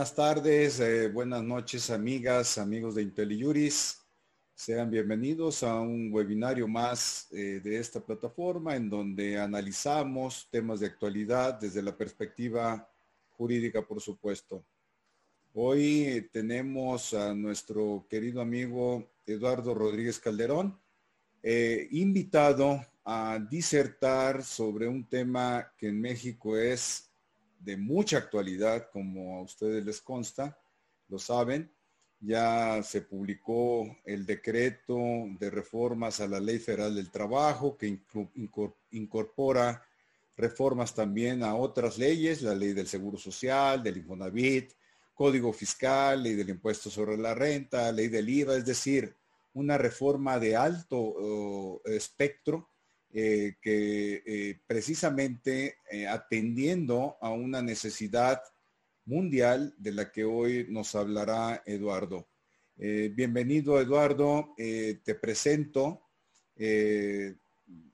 [0.00, 3.98] buenas tardes, eh, buenas noches amigas, amigos de IntelliJuris.
[4.54, 10.86] Sean bienvenidos a un webinario más eh, de esta plataforma en donde analizamos temas de
[10.86, 12.88] actualidad desde la perspectiva
[13.28, 14.64] jurídica, por supuesto.
[15.52, 20.80] Hoy tenemos a nuestro querido amigo Eduardo Rodríguez Calderón,
[21.42, 27.09] eh, invitado a disertar sobre un tema que en México es
[27.60, 30.58] de mucha actualidad, como a ustedes les consta,
[31.08, 31.70] lo saben.
[32.22, 34.98] Ya se publicó el decreto
[35.38, 37.98] de reformas a la Ley Federal del Trabajo que
[38.90, 39.82] incorpora
[40.36, 44.72] reformas también a otras leyes, la Ley del Seguro Social, del Infonavit,
[45.14, 49.14] Código Fiscal, Ley del Impuesto sobre la Renta, Ley del IVA, es decir,
[49.52, 52.69] una reforma de alto espectro
[53.12, 58.40] eh, que eh, precisamente eh, atendiendo a una necesidad
[59.04, 62.28] mundial de la que hoy nos hablará Eduardo.
[62.76, 66.02] bienvenido Eduardo, te presento.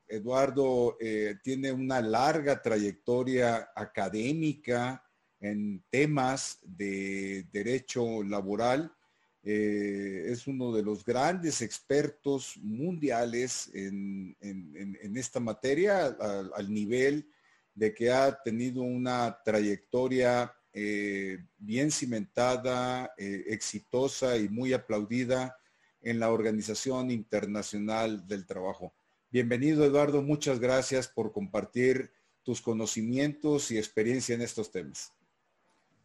[0.06, 0.98] Eduardo
[1.42, 5.02] tiene una larga trayectoria académica
[5.40, 8.95] en temas de derecho laboral
[9.48, 14.36] eh, es uno de los grandes expertos mundiales en,
[15.14, 17.30] esta materia, al, nivel
[17.72, 25.56] de que ha tenido una trayectoria eh, bien cimentada, eh, exitosa y muy aplaudida
[26.02, 28.94] en la Organización Internacional del Trabajo.
[29.30, 30.22] Bienvenido, Eduardo.
[30.22, 32.10] Muchas gracias por compartir
[32.42, 35.12] tus conocimientos y experiencia en estos temas.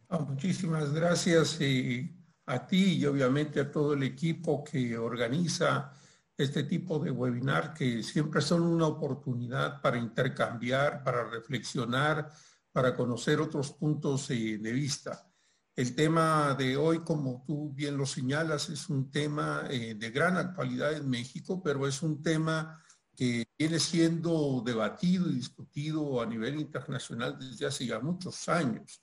[0.08, 5.92] Ah, muchísimas gracias y a ti y obviamente a todo el equipo que organiza
[6.36, 12.30] este tipo de webinar que siempre son una oportunidad para intercambiar, para reflexionar,
[12.72, 15.28] para conocer otros puntos de vista.
[15.74, 20.36] El tema de hoy, como tú bien lo señalas, es un tema eh, de gran
[20.36, 22.78] actualidad en México, pero es un tema
[23.16, 29.02] que viene siendo debatido y discutido a nivel internacional desde hace ya muchos años.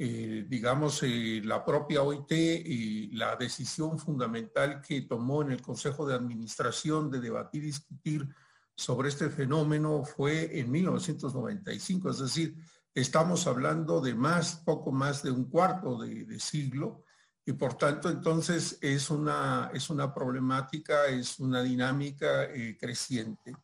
[0.00, 6.06] Eh, digamos, eh, la propia OIT y la decisión fundamental que tomó en el Consejo
[6.06, 8.28] de Administración de debatir y discutir
[8.76, 12.56] sobre este fenómeno fue en 1995, es decir,
[12.94, 17.02] estamos hablando de más, poco más de un cuarto de, siglo,
[17.44, 23.56] y por tanto entonces es una, es una problemática, es una dinámica eh, creciente.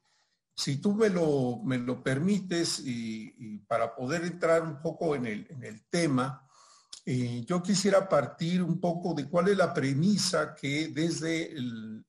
[0.57, 5.47] Si tú me lo, me lo permites y, para poder entrar un poco en el,
[5.51, 6.45] en el tema,
[7.07, 12.05] eh, yo quisiera partir un poco de cuál es la premisa que desde el,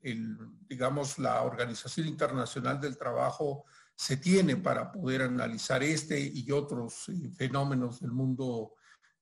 [0.70, 7.30] digamos, la Organización Internacional del Trabajo se tiene para poder analizar este y otros eh,
[7.36, 8.76] fenómenos del mundo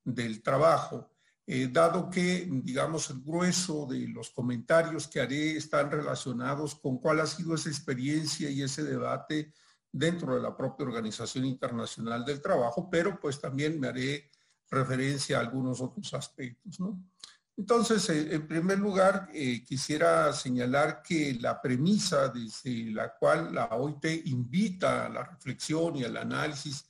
[0.03, 1.12] del trabajo.
[1.45, 7.19] Eh, dado que, digamos, el grueso de los comentarios que haré están relacionados con cuál
[7.19, 9.51] ha sido esa experiencia y ese debate
[9.91, 14.31] dentro de la propia Organización Internacional del Trabajo, pero pues también me haré
[14.69, 16.79] referencia a algunos otros aspectos.
[17.57, 23.65] Entonces, eh, en primer lugar, eh, quisiera señalar que la premisa desde la cual la
[23.65, 26.85] OIT invita a la reflexión y al análisis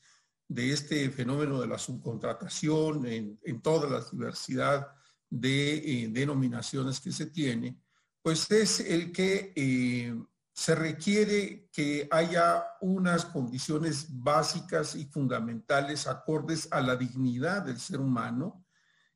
[0.48, 4.88] de este fenómeno de la subcontratación en, toda la diversidad
[5.30, 7.80] de eh, denominaciones que se tiene,
[8.22, 10.14] pues es el que eh,
[10.54, 18.00] se requiere que haya unas condiciones básicas y fundamentales acordes a la dignidad del ser
[18.00, 18.66] humano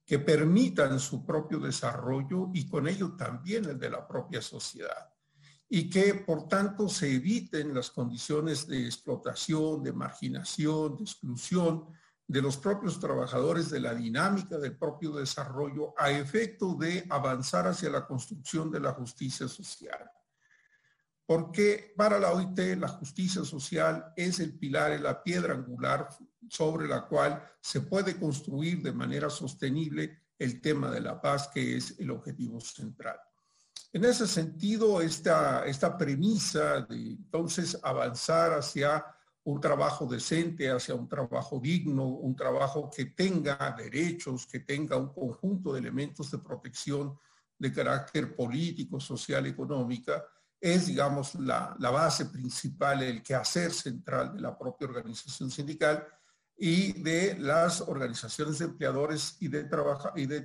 [0.05, 5.16] que permitan su propio desarrollo y con ello también el de la propia sociedad
[5.69, 11.85] y que por tanto se eviten las condiciones de explotación, de marginación, de exclusión
[12.27, 17.89] de los propios trabajadores de la dinámica del propio desarrollo a efecto de avanzar hacia
[17.89, 20.11] la construcción de la justicia social.
[21.25, 26.07] Porque para la OIT la justicia social es el pilar, es la piedra angular
[26.49, 31.75] sobre la cual se puede construir de manera sostenible el tema de la paz, que
[31.75, 33.19] es el objetivo central.
[33.97, 39.03] En ese sentido, esta, esta premisa de entonces avanzar hacia
[39.43, 45.11] un trabajo decente, hacia un trabajo digno, un trabajo que tenga derechos, que tenga un
[45.11, 47.17] conjunto de elementos de protección
[47.57, 50.23] de carácter político, social, económica,
[50.61, 56.05] es, digamos, la, la base principal, el quehacer central de la propia organización sindical
[56.57, 60.41] y de las organizaciones de empleadores y de, trabajo, y de,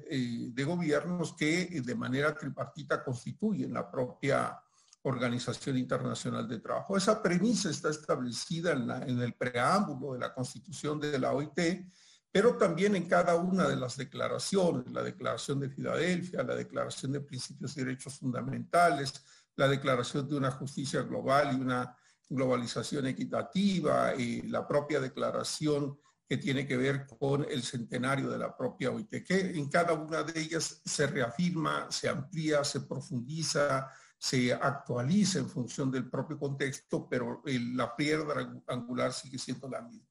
[0.53, 4.61] de, gobiernos que de manera tripartita constituyen la propia
[5.05, 6.97] Organización Internacional de Trabajo.
[6.97, 11.87] Esa premisa está establecida en, en, el preámbulo de la constitución de la OIT,
[12.31, 17.21] pero también en cada una de las declaraciones, la Declaración de Filadelfia, la Declaración de
[17.21, 19.13] Principios y Derechos Fundamentales,
[19.57, 21.97] la Declaración de una Justicia Global y una
[22.35, 25.99] globalización equitativa, y la propia declaración
[26.29, 30.23] que tiene que ver con el centenario de la propia OIT, que en cada una
[30.23, 37.09] de ellas se reafirma, se amplía, se profundiza, se actualiza en función del propio contexto,
[37.09, 40.09] pero la piedra angular sigue siendo la misma.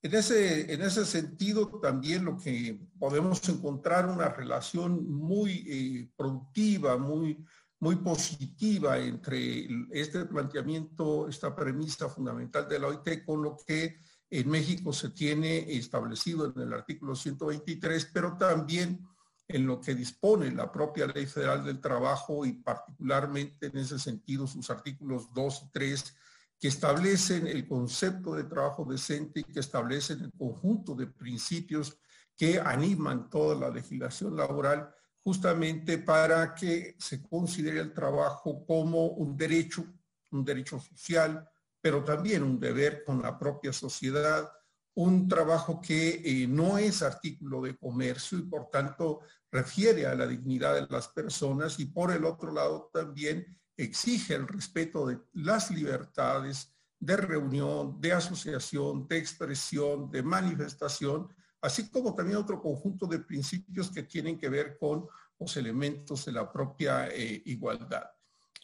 [0.00, 6.96] En ese, en ese sentido, también lo que podemos encontrar una relación muy eh, productiva,
[6.96, 7.44] muy,
[7.82, 13.98] muy positiva entre este planteamiento, esta premisa fundamental de la OIT con lo que
[14.30, 19.04] en México se tiene establecido en el artículo 123, pero también
[19.48, 24.46] en lo que dispone la propia Ley Federal del Trabajo y particularmente en ese sentido
[24.46, 26.14] sus artículos 2 y 3
[26.60, 31.98] que establecen el concepto de trabajo decente y que establecen el conjunto de principios
[32.36, 34.94] que animan toda la legislación laboral
[35.24, 39.84] justamente para que se considere el trabajo como un derecho,
[40.30, 41.48] un derecho social,
[41.80, 44.50] pero también un deber con la propia sociedad,
[44.94, 49.20] un trabajo que eh, no es artículo de comercio y por tanto
[49.50, 54.46] refiere a la dignidad de las personas y por el otro lado también exige el
[54.46, 61.28] respeto de las libertades de reunión, de asociación, de expresión, de manifestación,
[61.62, 65.06] así como también otro conjunto de principios que tienen que ver con
[65.38, 68.04] los elementos de la propia eh, igualdad.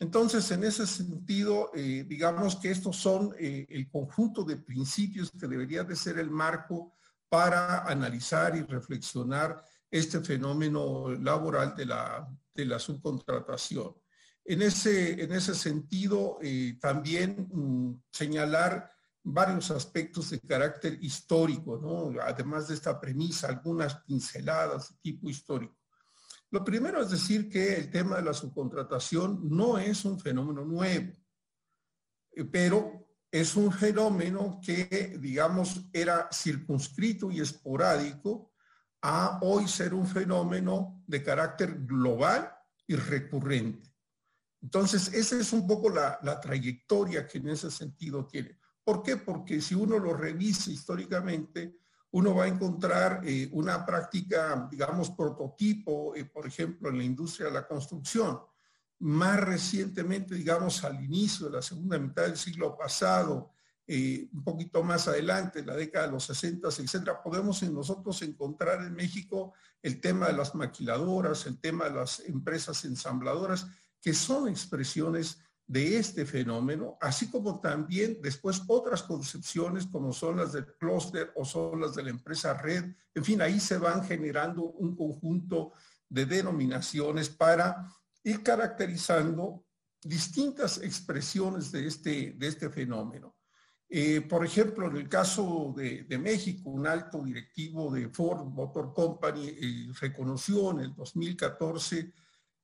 [0.00, 5.46] Entonces, en ese sentido, eh, digamos que estos son eh, el conjunto de principios que
[5.46, 6.94] debería de ser el marco
[7.28, 13.94] para analizar y reflexionar este fenómeno laboral de la, subcontratación.
[14.44, 16.38] En ese, en ese sentido,
[16.80, 18.90] también mm, señalar
[19.32, 22.20] varios aspectos de carácter histórico, ¿no?
[22.20, 25.76] además de esta premisa, algunas pinceladas de tipo histórico.
[26.50, 31.12] Lo primero es decir que el tema de la subcontratación no es un fenómeno nuevo,
[32.32, 38.54] eh, pero es un fenómeno que, digamos, era circunscrito y esporádico
[39.02, 42.50] a hoy ser un fenómeno de carácter global
[42.86, 43.92] y recurrente.
[44.62, 48.57] Entonces, esa es un poco la, la trayectoria que en ese sentido tiene.
[48.88, 49.18] ¿Por qué?
[49.18, 51.76] Porque si uno lo revisa históricamente,
[52.12, 57.48] uno va a encontrar eh, una práctica, digamos, prototipo, eh, por ejemplo, en la industria
[57.48, 58.40] de la construcción.
[59.00, 63.50] Más recientemente, digamos, al inicio de la segunda mitad del siglo pasado,
[63.86, 68.82] eh, un poquito más adelante, la década de los 60, etcétera, podemos en nosotros encontrar
[68.86, 69.52] en México
[69.82, 73.66] el tema de las maquiladoras, el tema de las empresas ensambladoras,
[74.00, 80.54] que son expresiones de este fenómeno, así como también después otras concepciones como son las
[80.54, 82.86] del clúster o son las de la empresa red.
[83.14, 85.72] En fin, ahí se van generando un conjunto
[86.08, 87.86] de denominaciones para
[88.24, 89.66] ir caracterizando
[90.02, 93.36] distintas expresiones de este, de este fenómeno.
[93.90, 99.48] Eh, por ejemplo, en el caso de, México, un alto directivo de Ford Motor Company
[99.48, 102.12] eh, reconoció en el 2014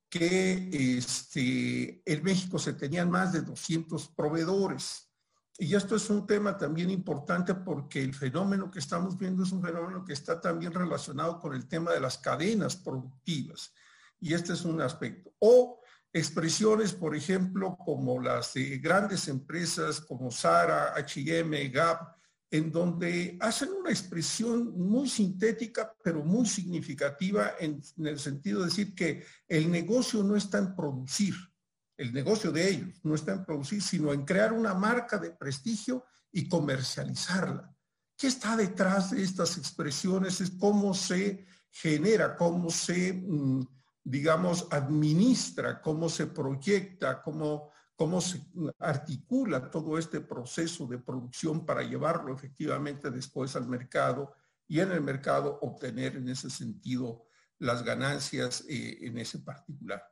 [0.09, 5.11] que este, en México se tenían más de 200 proveedores.
[5.59, 9.63] Y esto es un tema también importante porque el fenómeno que estamos viendo es un
[9.63, 13.73] fenómeno que está también relacionado con el tema de las cadenas productivas.
[14.21, 15.33] Y este es un aspecto.
[15.39, 15.81] O
[16.13, 22.17] expresiones, por ejemplo, como las de grandes empresas como Sara, H&M, Gap,
[22.51, 28.95] en donde hacen una expresión muy sintética, pero muy significativa en, el sentido de decir
[28.95, 31.35] que el negocio no está en producir,
[31.97, 36.05] el negocio de ellos no está en producir, sino en crear una marca de prestigio
[36.31, 37.75] y comercializarla.
[38.17, 40.41] ¿Qué está detrás de estas expresiones?
[40.41, 43.67] Es cómo se genera, cómo se, mm,
[44.05, 48.43] digamos, administra, cómo se proyecta, cómo cómo se
[48.79, 54.33] articula todo este proceso de producción para llevarlo efectivamente después al mercado
[54.67, 57.27] y en el mercado obtener en ese sentido
[57.59, 60.03] las ganancias eh, en ese particular.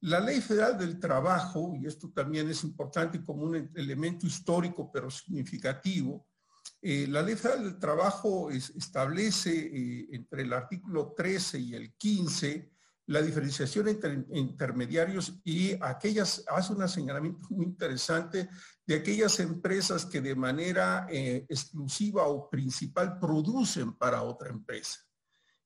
[0.00, 5.10] La Ley Federal del Trabajo, y esto también es importante como un elemento histórico pero
[5.10, 6.26] significativo,
[6.82, 12.72] eh, la Ley Federal del Trabajo establece eh, entre el artículo 13 y el 15
[13.10, 18.48] la diferenciación entre intermediarios y aquellas, hace un señalamiento muy interesante
[18.86, 25.00] de aquellas empresas que de manera eh, exclusiva o principal producen para otra empresa.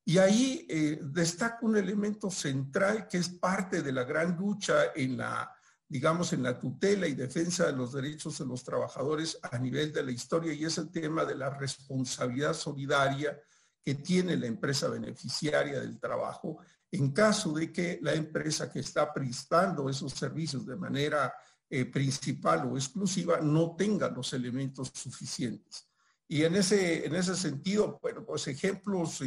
[0.06, 5.18] Y ahí eh, destaca un elemento central que es parte de la gran lucha en
[5.18, 5.54] la,
[5.86, 10.02] digamos, en la tutela y defensa de los derechos de los trabajadores a nivel de
[10.02, 13.38] la historia y es el tema de la responsabilidad solidaria
[13.84, 16.60] que tiene la empresa beneficiaria del trabajo
[16.96, 21.34] en caso de que la empresa que está prestando esos servicios de manera
[21.68, 25.88] eh, principal o exclusiva no tenga los elementos suficientes.
[26.28, 29.20] Y en ese, en ese sentido, bueno, pues ejemplos,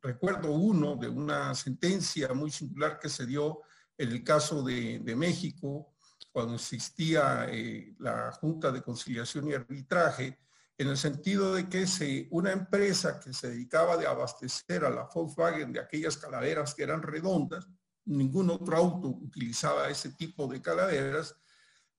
[0.00, 3.62] recuerdo uno de una sentencia muy singular que se dio
[3.98, 5.92] en el caso de, de México,
[6.32, 10.38] cuando existía eh, la Junta de Conciliación y Arbitraje,
[10.82, 15.08] en el sentido de que se, una empresa que se dedicaba de abastecer a la
[15.12, 17.68] Volkswagen de aquellas calaveras que eran redondas,
[18.04, 21.36] ningún otro auto utilizaba ese tipo de calaveras,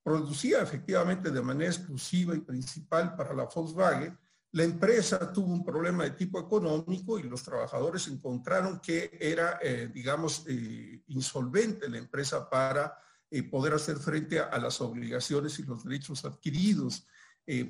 [0.04, 4.18] producía efectivamente de manera exclusiva y principal para la Volkswagen.
[4.52, 9.90] La empresa tuvo un problema de tipo económico y los trabajadores encontraron que era, eh,
[9.92, 12.96] digamos, eh, insolvente la empresa para
[13.32, 17.08] eh, poder hacer frente a, a, las obligaciones y los derechos adquiridos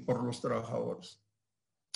[0.05, 1.23] por los trabajadores.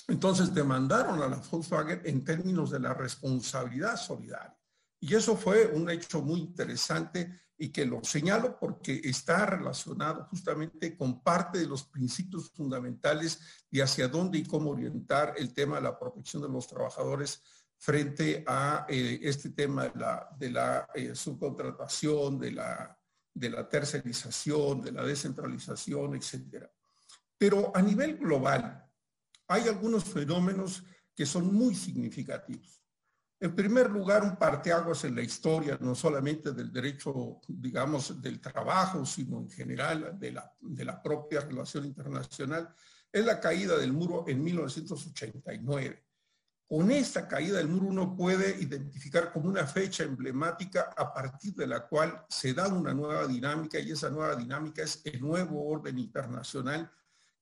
[0.07, 4.57] Entonces demandaron a la Volkswagen en términos de la responsabilidad solidaria.
[4.99, 10.95] Y eso fue un hecho muy interesante y que lo señalo porque está relacionado justamente
[10.95, 15.83] con parte de los principios fundamentales de hacia dónde y cómo orientar el tema de
[15.83, 17.41] la protección de los trabajadores
[17.77, 22.97] frente a eh, este tema de la, de la eh, subcontratación, de la,
[23.33, 26.71] de la tercerización, de la descentralización, etcétera.
[27.37, 28.83] Pero a nivel global,
[29.47, 30.83] hay algunos fenómenos
[31.15, 32.81] que son muy significativos.
[33.39, 39.05] En primer lugar, un parteaguas en la historia, no solamente del derecho, digamos, del trabajo,
[39.05, 42.73] sino en general de la, propia relación internacional,
[43.11, 46.03] es la caída del muro en 1989.
[46.67, 51.67] Con esta caída del muro uno puede identificar como una fecha emblemática a partir de
[51.67, 55.97] la cual se da una nueva dinámica y esa nueva dinámica es el nuevo orden
[55.99, 56.91] internacional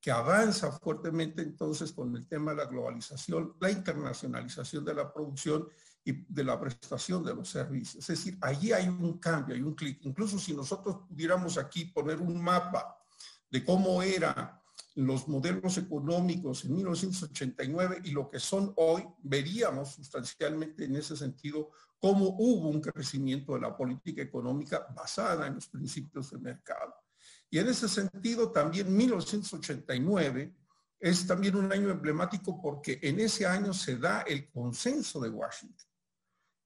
[0.06, 5.68] que avanza fuertemente entonces con el tema de la globalización, la internacionalización de la producción
[6.04, 8.08] y de la prestación de los servicios.
[8.08, 9.98] Es decir, allí hay un cambio, hay un clic.
[10.04, 12.96] Incluso si nosotros pudiéramos aquí poner un mapa
[13.50, 14.52] de cómo eran
[14.94, 21.72] los modelos económicos en 1989 y lo que son hoy, veríamos sustancialmente en ese sentido
[21.98, 26.94] cómo hubo un crecimiento de la política económica basada en los principios de mercado.
[27.50, 30.54] Y en ese sentido, también 1989
[31.00, 35.88] es también un año emblemático porque en ese año se da el consenso de Washington.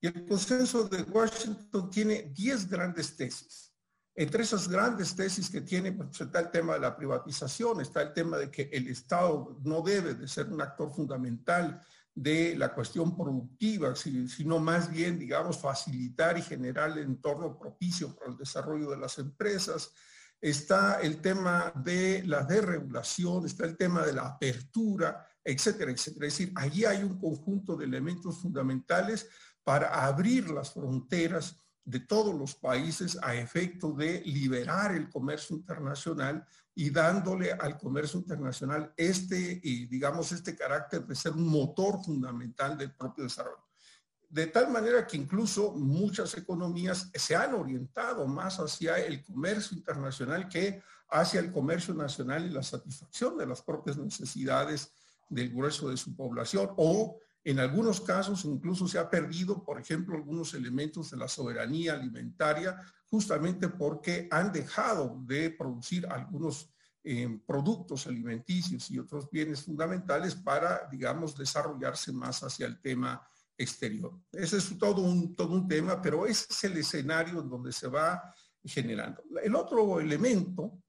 [0.02, 3.74] Y el consenso de Washington tiene 10 grandes tesis.
[4.16, 8.14] Entre esas grandes tesis que tiene, pues, está el tema de la privatización, está el
[8.14, 11.82] tema de que el Estado no debe de ser un actor fundamental
[12.14, 18.32] de la cuestión productiva, sino más bien, digamos, facilitar y generar el entorno propicio para
[18.32, 19.94] el desarrollo de las empresas
[20.42, 26.28] está el tema de la desregulación, está el tema de la apertura, etcétera, etcétera.
[26.28, 29.28] Es decir, allí hay un conjunto de elementos fundamentales
[29.64, 36.46] para abrir las fronteras de todos los países a efecto de liberar el comercio internacional
[36.76, 42.94] y dándole al comercio internacional este, digamos, este carácter de ser un motor fundamental del
[42.94, 43.69] propio desarrollo
[44.30, 50.48] de tal manera que incluso muchas economías se han orientado más hacia el comercio internacional
[50.48, 54.92] que hacia el comercio nacional y la satisfacción de las propias necesidades
[55.30, 56.70] del grueso de su población.
[56.78, 61.94] O en algunos casos incluso se ha perdido, por ejemplo, algunos elementos de la soberanía
[61.94, 66.70] alimentaria justamente porque han dejado de producir algunos
[67.04, 73.28] eh, productos alimenticios y otros bienes fundamentales para, digamos, desarrollarse más hacia el tema
[73.60, 74.18] exterior.
[74.32, 77.88] Ese es todo un, todo un tema, pero ese es el escenario en donde se
[77.88, 79.22] va generando.
[79.44, 80.82] El otro elemento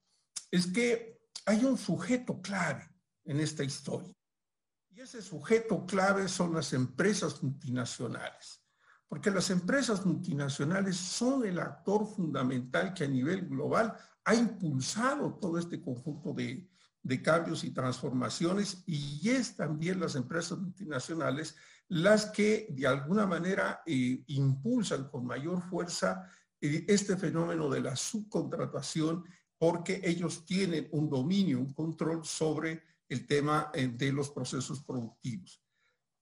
[0.49, 2.89] es que hay un sujeto clave
[3.25, 4.15] en esta historia.
[4.89, 8.63] Y ese sujeto clave son las empresas multinacionales.
[9.07, 15.57] Porque las empresas multinacionales son el actor fundamental que a nivel global ha impulsado todo
[15.57, 16.69] este conjunto de,
[17.03, 21.55] de cambios y transformaciones y es también las empresas multinacionales
[21.91, 26.25] las que de alguna manera eh, impulsan con mayor fuerza
[26.61, 29.25] eh, este fenómeno de la subcontratación
[29.57, 35.61] porque ellos tienen un dominio, un control sobre el tema eh, de los procesos productivos.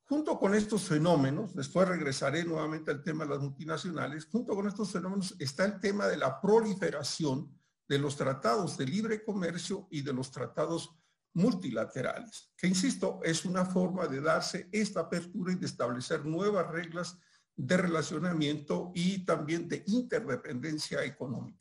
[0.06, 4.92] Junto con estos fenómenos, después regresaré nuevamente al tema de las multinacionales, junto con estos
[4.92, 7.48] fenómenos está el tema de la proliferación
[7.88, 10.96] de los tratados de libre comercio y de los tratados
[11.34, 17.18] multilaterales, que insisto, es una forma de darse esta apertura y de establecer nuevas reglas
[17.56, 21.60] de relacionamiento y también de interdependencia económica.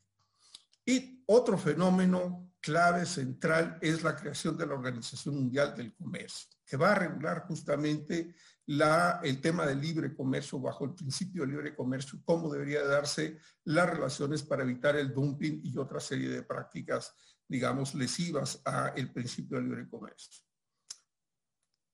[0.85, 6.77] Y otro fenómeno clave central es la creación de la Organización Mundial del Comercio, que
[6.77, 8.35] va a regular justamente
[8.67, 13.39] la, el tema del libre comercio bajo el principio del libre comercio, cómo debería darse
[13.65, 17.15] las relaciones para evitar el dumping y otra serie de prácticas,
[17.49, 20.45] digamos, lesivas a el principio del libre comercio.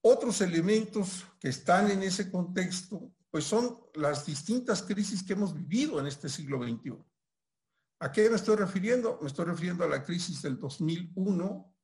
[0.03, 5.99] Otros elementos que están en ese contexto, pues son las distintas crisis que hemos vivido
[5.99, 6.99] en este siglo XXI.
[8.01, 9.19] ¿A qué me estoy refiriendo?
[9.23, 11.75] Me estoy refiriendo a la crisis del 2001,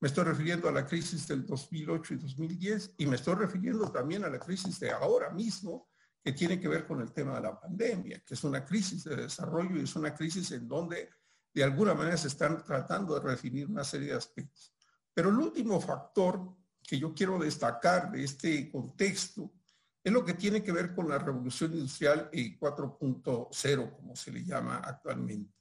[0.00, 4.24] me estoy refiriendo a la crisis del 2008 y 2010 y me estoy refiriendo también
[4.24, 5.88] a la crisis de ahora mismo
[6.22, 9.16] que tiene que ver con el tema de la pandemia, que es una crisis de
[9.16, 11.10] desarrollo y es una crisis en donde
[11.54, 14.74] de alguna manera se están tratando de redefinir una serie de aspectos.
[15.14, 19.52] Pero el último factor que yo quiero destacar de este contexto
[20.02, 24.78] es lo que tiene que ver con la revolución industrial 4.0, como se le llama
[24.78, 25.54] actualmente.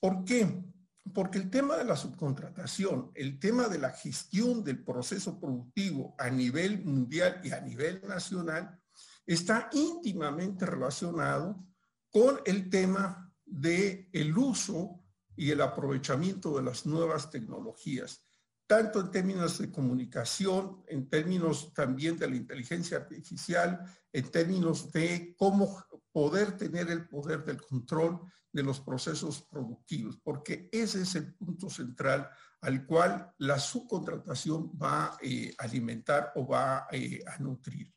[0.00, 0.64] ¿Por qué?
[1.12, 6.30] Porque el tema de la subcontratación, el tema de la gestión del proceso productivo a
[6.30, 8.80] nivel mundial y a nivel nacional
[9.26, 11.66] está íntimamente relacionado
[12.10, 15.04] con el tema del el uso
[15.38, 18.24] y el aprovechamiento de las nuevas tecnologías,
[18.66, 23.80] tanto en términos de comunicación, en términos también de la inteligencia artificial,
[24.12, 25.80] en términos de cómo
[26.10, 28.20] poder tener el poder del control
[28.52, 32.28] de los procesos productivos, porque ese es el punto central
[32.60, 37.94] al cual la subcontratación va a eh, alimentar o va eh, a nutrir.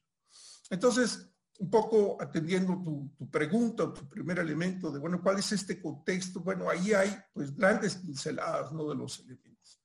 [0.70, 1.31] Entonces,
[1.62, 6.40] un poco atendiendo tu, pregunta, tu primer elemento de, bueno, ¿cuál es este contexto?
[6.40, 8.90] Bueno, ahí hay pues grandes pinceladas, ¿no?
[8.90, 9.80] De los elementos.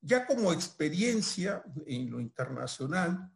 [0.00, 3.30] Ya como experiencia en lo internacional,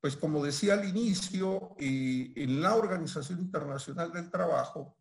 [0.00, 4.96] pues como decía al inicio, eh, en la Organización Internacional del Trabajo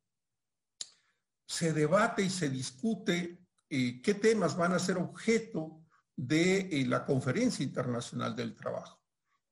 [1.47, 5.85] se debate y se discute eh, qué temas van a ser objeto
[6.17, 9.04] de eh, la Conferencia Internacional del Trabajo.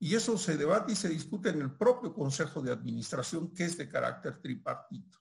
[0.04, 3.78] Y eso se debate y se discute en el propio Consejo de Administración, que es
[3.78, 5.18] de carácter tripartito.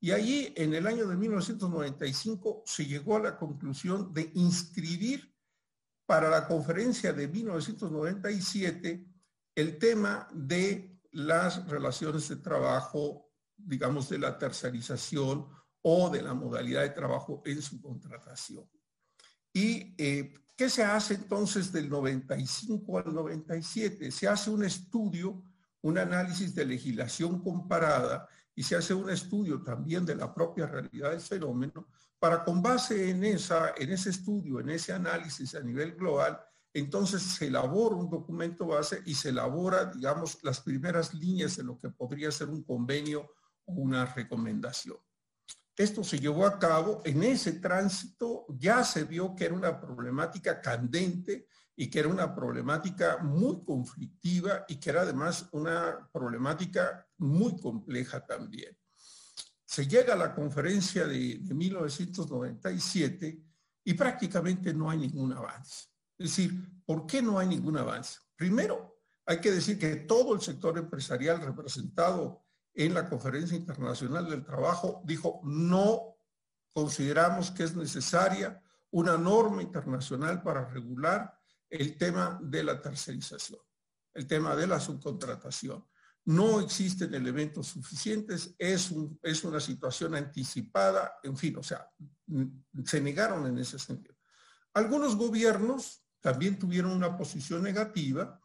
[0.00, 5.34] Y allí, en el año de 1995, se llegó a la conclusión de inscribir
[6.04, 9.06] para la conferencia de 1997
[9.54, 15.48] el tema de las relaciones de trabajo, digamos, de la tercerización
[15.80, 18.68] o de la modalidad de trabajo en su contratación.
[19.52, 24.10] ¿Y eh, qué se hace entonces del 95 al 97?
[24.10, 25.42] Se hace un estudio,
[25.82, 31.10] un análisis de legislación comparada y se hace un estudio también de la propia realidad
[31.10, 31.86] del fenómeno
[32.18, 36.40] para con base en, esa, en ese estudio, en ese análisis a nivel global,
[36.72, 41.78] entonces se elabora un documento base y se elabora, digamos, las primeras líneas de lo
[41.78, 43.30] que podría ser un convenio
[43.64, 44.96] o una recomendación.
[45.78, 50.60] Esto se llevó a cabo, en ese tránsito ya se vio que era una problemática
[50.60, 57.56] candente y que era una problemática muy conflictiva y que era además una problemática muy
[57.60, 58.76] compleja también.
[59.64, 63.40] Se llega a la conferencia de, de 1997
[63.84, 65.90] y prácticamente no hay ningún avance.
[66.18, 68.18] Es decir, ¿por qué no hay ningún avance?
[68.34, 72.47] Primero, hay que decir que todo el sector empresarial representado
[72.78, 76.16] en la Conferencia Internacional del Trabajo dijo, no
[76.72, 78.62] consideramos que es necesaria
[78.92, 81.36] una norma internacional para regular
[81.68, 83.58] el tema de la tercerización,
[84.14, 85.84] el tema de la subcontratación.
[86.26, 88.92] No existen elementos suficientes, es,
[89.42, 91.90] una situación anticipada, en fin, o sea,
[92.84, 94.14] se negaron en ese sentido.
[94.72, 98.40] Algunos gobiernos también tuvieron una posición negativa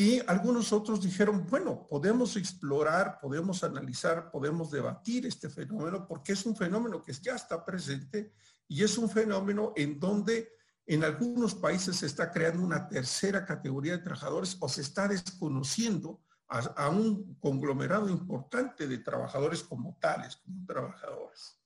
[0.00, 6.46] y algunos otros dijeron, bueno, podemos explorar, podemos analizar, podemos debatir este fenómeno porque es
[6.46, 8.32] un fenómeno que ya está presente
[8.68, 10.52] y es un fenómeno en donde
[10.86, 16.22] en algunos países se está creando una tercera categoría de trabajadores o se está desconociendo
[16.46, 21.58] a, a un conglomerado importante de trabajadores como tales, como trabajadores.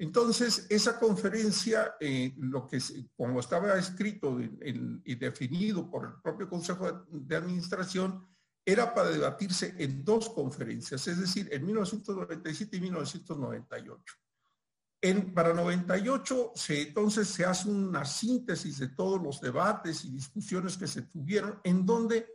[0.00, 2.78] Entonces, esa conferencia, eh, lo que,
[3.14, 8.26] como estaba escrito y definido por el propio Consejo de Administración,
[8.64, 14.14] era para debatirse en dos conferencias, es decir, en 1997 y 1998.
[15.02, 20.78] En, para 98, se, entonces se hace una síntesis de todos los debates y discusiones
[20.78, 22.26] que se tuvieron, en donde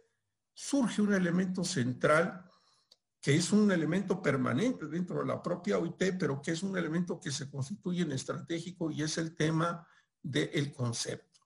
[0.53, 2.45] surge un elemento central
[3.25, 7.19] que es un elemento permanente dentro de la propia OIT, pero que es un elemento
[7.19, 9.83] que se constituye en estratégico y es el tema
[10.21, 11.41] del concepto.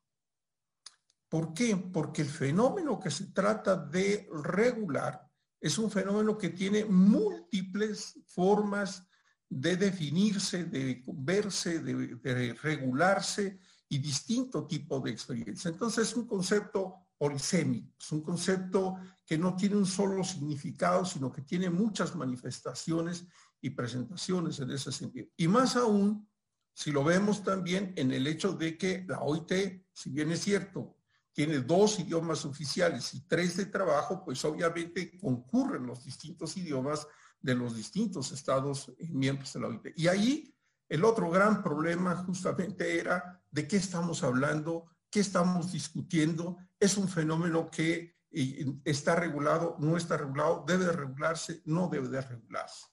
[1.30, 1.78] ¿Por qué?
[1.78, 5.26] Porque el fenómeno que se trata de regular
[5.62, 9.08] es un fenómeno que tiene múltiples formas
[9.48, 15.72] de definirse, de verse, de, de regularse y distinto tipo de experiencia.
[15.72, 18.98] Entonces es un concepto polisémico, es un concepto
[19.30, 23.28] que no tiene un solo significado, sino que tiene muchas manifestaciones
[23.62, 25.28] y presentaciones en ese sentido.
[25.38, 26.28] Y más aún,
[26.74, 30.98] si lo vemos también en el hecho de que la OIT, si bien es cierto,
[31.32, 37.06] tiene dos idiomas oficiales y tres de trabajo, pues obviamente concurren los distintos idiomas
[37.40, 39.94] de los distintos estados miembros de la OIT.
[39.96, 40.56] Y ahí
[40.88, 46.58] el otro gran problema justamente era de qué estamos hablando, qué estamos discutiendo.
[46.80, 52.22] Es un fenómeno que está regulado, no está regulado, debe de regularse, no debe de
[52.22, 52.88] regularse.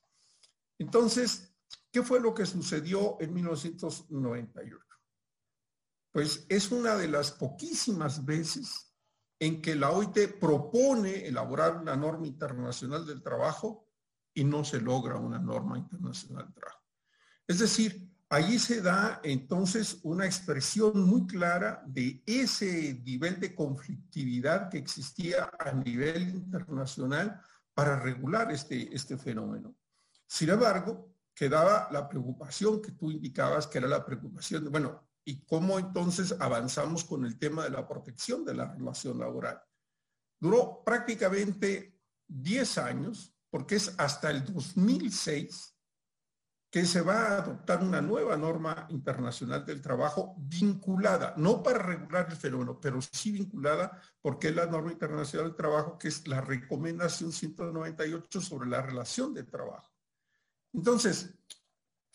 [0.79, 1.55] Entonces,
[1.90, 4.79] ¿qué fue lo que sucedió en 1998?
[6.12, 8.94] Pues es una de las poquísimas veces
[9.38, 13.87] en que la OIT propone elaborar una norma internacional del trabajo
[14.33, 16.83] y no se logra una norma internacional del trabajo.
[17.46, 24.69] Es decir, allí se da entonces una expresión muy clara de ese nivel de conflictividad
[24.69, 27.41] que existía a nivel internacional
[27.75, 29.77] para regular este, este fenómeno.
[30.27, 35.45] Sin embargo, quedaba la preocupación que tú indicabas, que era la preocupación de, bueno, ¿y
[35.45, 39.62] cómo entonces avanzamos con el tema de la protección de la relación laboral?
[40.41, 45.76] Duró prácticamente 10 años, porque es hasta el 2006
[46.70, 52.26] que se va a adoptar una nueva norma internacional del trabajo vinculada, no para regular
[52.29, 56.40] el fenómeno, pero sí vinculada porque es la norma internacional del trabajo, que es la
[56.40, 59.90] recomendación 198 sobre la relación de trabajo.
[60.72, 61.35] Entonces,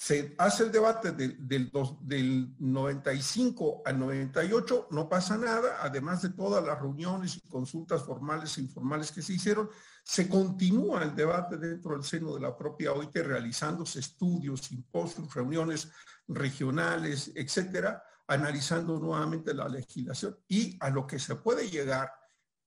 [0.01, 1.37] se hace el debate del,
[2.01, 8.57] del 95 al 98, no pasa nada, además de todas las reuniones y consultas formales
[8.57, 9.69] e informales que se hicieron,
[10.03, 15.91] se continúa el debate dentro del seno de la propia OIT, realizándose estudios, simposios, reuniones
[16.27, 20.35] regionales, etcétera, analizando nuevamente la legislación.
[20.47, 22.11] Y a lo que se puede llegar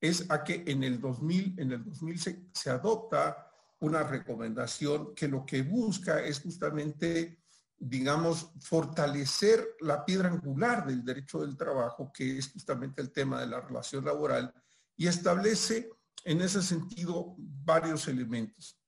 [0.01, 3.44] es a que en el 2000, en el 2006 se adopta
[3.85, 7.43] una recomendación que lo que busca es justamente,
[7.77, 13.47] digamos, fortalecer la piedra angular del derecho del trabajo, que es justamente el tema de
[13.47, 14.53] la relación laboral,
[14.97, 15.91] y establece
[16.25, 18.81] en ese sentido varios elementos.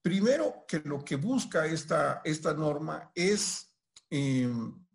[0.00, 3.74] Primero, que lo que busca esta, esta norma es
[4.08, 4.86] em,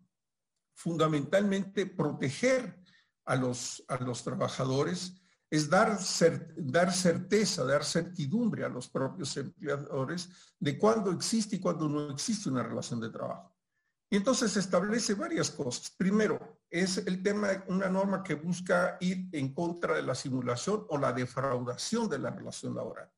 [0.74, 2.82] fundamentalmente proteger
[3.26, 5.23] a los, a los trabajadores,
[5.54, 5.98] es dar,
[6.56, 12.48] dar certeza, dar certidumbre a los propios empleadores de cuándo existe y cuándo no existe
[12.48, 13.54] una relación de trabajo.
[14.10, 15.90] Y entonces establece varias cosas.
[15.96, 20.86] Primero, es el tema de una norma que busca ir en contra de la simulación
[20.88, 23.10] o la defraudación de la relación laboral.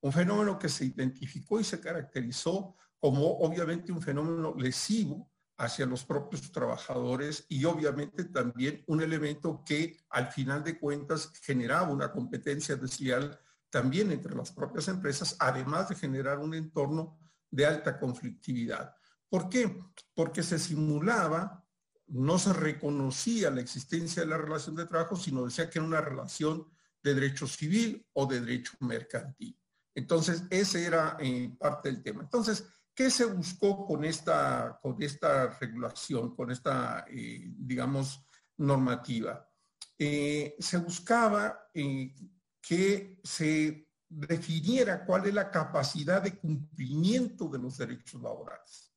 [0.00, 6.04] Un fenómeno que se identificó y se caracterizó como obviamente un fenómeno lesivo hacia los
[6.04, 12.76] propios trabajadores y obviamente también un elemento que al final de cuentas generaba una competencia
[12.76, 17.18] desleal también entre las propias empresas, además de generar un entorno
[17.50, 18.94] de alta conflictividad.
[19.28, 19.76] ¿Por qué?
[20.14, 21.66] Porque se simulaba,
[22.06, 26.00] no se reconocía la existencia de la relación de trabajo, sino decía que era una
[26.00, 26.66] relación
[27.02, 29.58] de derecho civil o de derecho mercantil.
[29.94, 32.22] Entonces, ese era eh, parte del tema.
[32.22, 32.64] Entonces,
[32.98, 39.48] ¿qué se buscó con esta, con esta regulación, con esta, eh, digamos, normativa?
[39.96, 48.20] Eh, se buscaba que se definiera cuál es la capacidad de cumplimiento de los derechos
[48.20, 48.88] laborales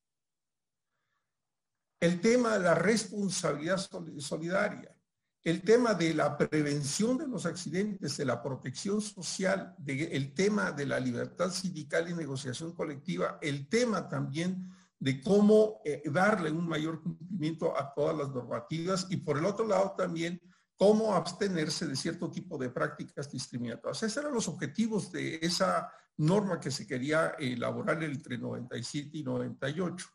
[2.01, 3.77] el tema de la responsabilidad
[4.17, 4.93] solidaria,
[5.43, 10.85] el tema de la prevención de los accidentes, de la protección social, el tema de
[10.85, 17.01] la libertad sindical y negociación colectiva, el tema también de cómo eh, darle un mayor
[17.01, 20.39] cumplimiento a todas las normativas y por el otro lado también
[20.77, 24.03] cómo abstenerse de cierto tipo de prácticas discriminatorias.
[24.03, 30.07] Esos eran los objetivos de esa norma que se quería elaborar entre 97 y 98.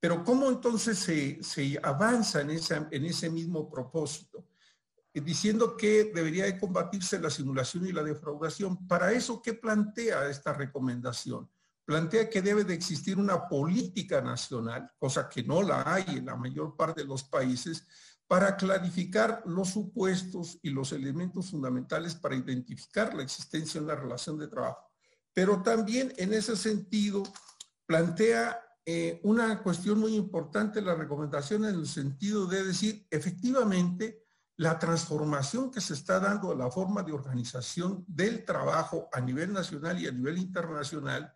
[0.00, 4.46] Pero ¿cómo entonces se, avanza en, en ese mismo propósito?
[5.18, 8.86] Eh, diciendo que debería de combatirse la simulación y la defraudación.
[8.86, 11.50] Para eso, ¿qué plantea esta recomendación?
[11.84, 16.36] Plantea que debe de existir una política nacional, cosa que no la hay en la
[16.36, 17.86] mayor parte de los países,
[18.26, 24.38] para clarificar los supuestos y los elementos fundamentales para identificar la existencia de una relación
[24.38, 24.92] de trabajo.
[25.32, 27.22] Pero también en ese sentido
[27.86, 34.24] plantea eh, una cuestión muy importante, la recomendación en el sentido de decir, efectivamente,
[34.56, 39.52] la transformación que se está dando a la forma de organización del trabajo a nivel
[39.52, 41.30] nacional y a nivel internacional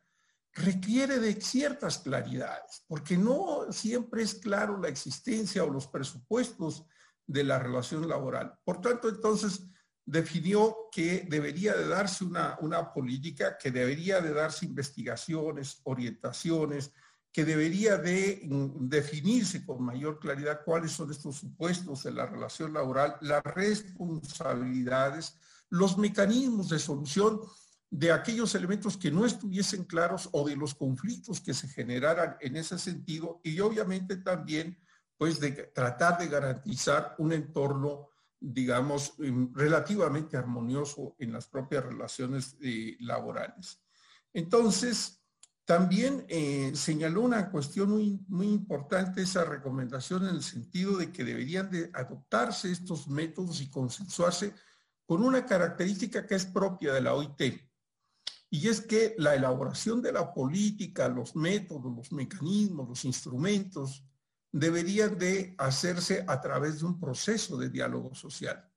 [0.55, 6.87] requiere de ciertas claridades, porque no siempre es claro la existencia o los presupuestos
[7.27, 8.59] de la relación laboral.
[8.65, 9.67] Por tanto, entonces,
[10.07, 16.93] definió que debería de darse una, una política, que debería de darse investigaciones, orientaciones,
[17.33, 22.73] que debería de mm, definirse con mayor claridad cuáles son estos supuestos de la relación
[22.73, 25.39] laboral, las responsabilidades,
[25.71, 27.41] los mecanismos de solución
[27.91, 32.57] de aquellos elementos que no estuviesen claros o de los conflictos que se generaran en
[32.57, 34.79] ese sentido y obviamente también
[35.17, 38.09] pues de tratar de garantizar un entorno
[38.43, 43.81] digamos mm, relativamente armonioso en las propias relaciones eh, laborales.
[44.33, 45.22] Entonces,
[45.73, 51.25] también eh, señaló una cuestión muy, muy importante esa recomendación en el sentido de que
[51.25, 54.53] deberían de adoptarse estos métodos y consensuarse
[55.07, 57.59] con una característica que es propia de la OIT.
[58.51, 64.05] Y es que la elaboración de la política, los métodos, los mecanismos, los instrumentos,
[64.53, 68.71] deberían de hacerse a través de un proceso de diálogo social.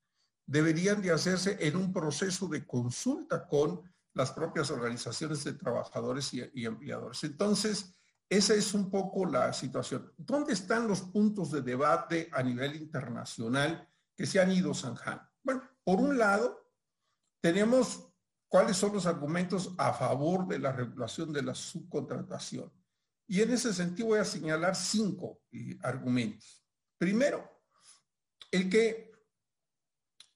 [0.45, 3.81] Deberían de hacerse en un proceso de consulta con
[4.15, 7.23] las propias organizaciones de trabajadores y, empleadores.
[7.25, 7.93] Entonces,
[8.29, 10.11] esa es un poco la situación.
[10.17, 15.23] ¿Dónde están los puntos de debate a nivel internacional que se han ido zanjando?
[15.43, 16.71] Bueno, por un lado,
[17.41, 18.07] tenemos
[18.47, 22.71] cuáles son los argumentos a favor de la regulación de la subcontratación.
[23.27, 26.65] Y en ese sentido voy a señalar cinco eh, argumentos.
[26.97, 27.63] Primero,
[28.49, 29.11] el que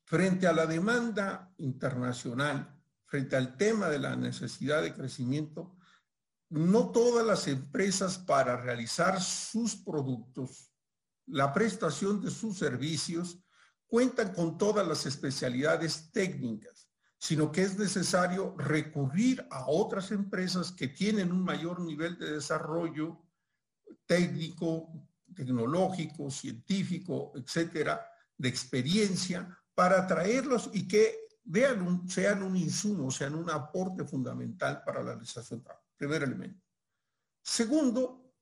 [0.03, 2.78] frente a la demanda internacional
[3.09, 5.75] frente al tema de la necesidad de crecimiento,
[6.49, 10.71] no todas las empresas para realizar sus productos,
[11.25, 13.39] la prestación de sus servicios,
[13.87, 20.87] cuentan con todas las especialidades técnicas, sino que es necesario recurrir a otras empresas que
[20.87, 23.25] tienen un mayor nivel de desarrollo
[24.05, 28.05] técnico, tecnológico, científico, etcétera,
[28.37, 31.28] de experiencia, para traerlos y que
[32.07, 35.87] sean un insumo, sean un aporte fundamental para la realización del trabajo.
[35.95, 36.63] Primer elemento.
[37.41, 38.33] Segundo,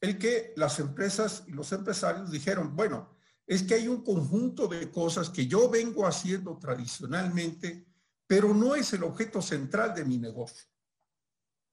[0.00, 4.90] el que las empresas y los empresarios dijeron, bueno, es que hay un conjunto de
[4.90, 7.86] cosas que yo vengo haciendo tradicionalmente,
[8.26, 10.68] pero no es el objeto central de mi negocio.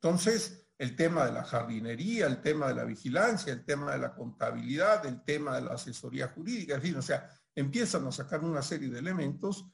[0.01, 4.13] Entonces, el tema de la jardinería, el tema de la vigilancia, el tema de la
[4.13, 8.61] contabilidad, el tema de la asesoría jurídica, en fin, o sea, empiezan a sacar una
[8.61, 9.65] serie de elementos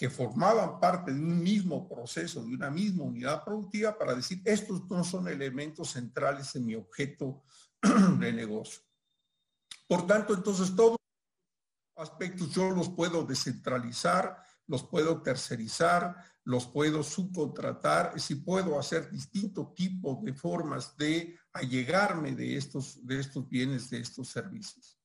[0.00, 4.88] que formaban parte de un mismo proceso, de una misma unidad productiva, para decir, estos
[4.88, 7.42] no son elementos centrales en mi objeto
[8.18, 8.80] de negocio.
[9.86, 10.96] Por tanto, entonces todos
[11.96, 19.74] aspectos yo los puedo descentralizar, los puedo tercerizar, los puedo subcontratar, si puedo hacer distintos
[19.74, 24.98] tipos de formas de allegarme de estos, de estos bienes, de estos servicios.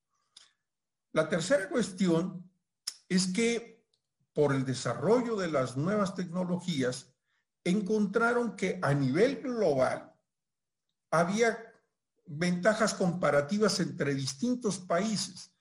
[1.11, 2.49] La tercera cuestión
[3.09, 3.74] es que
[4.35, 7.15] por el desarrollo de las nuevas tecnologías,
[7.63, 10.13] encontraron que a nivel global
[11.09, 11.57] había
[12.25, 15.55] ventajas comparativas entre distintos países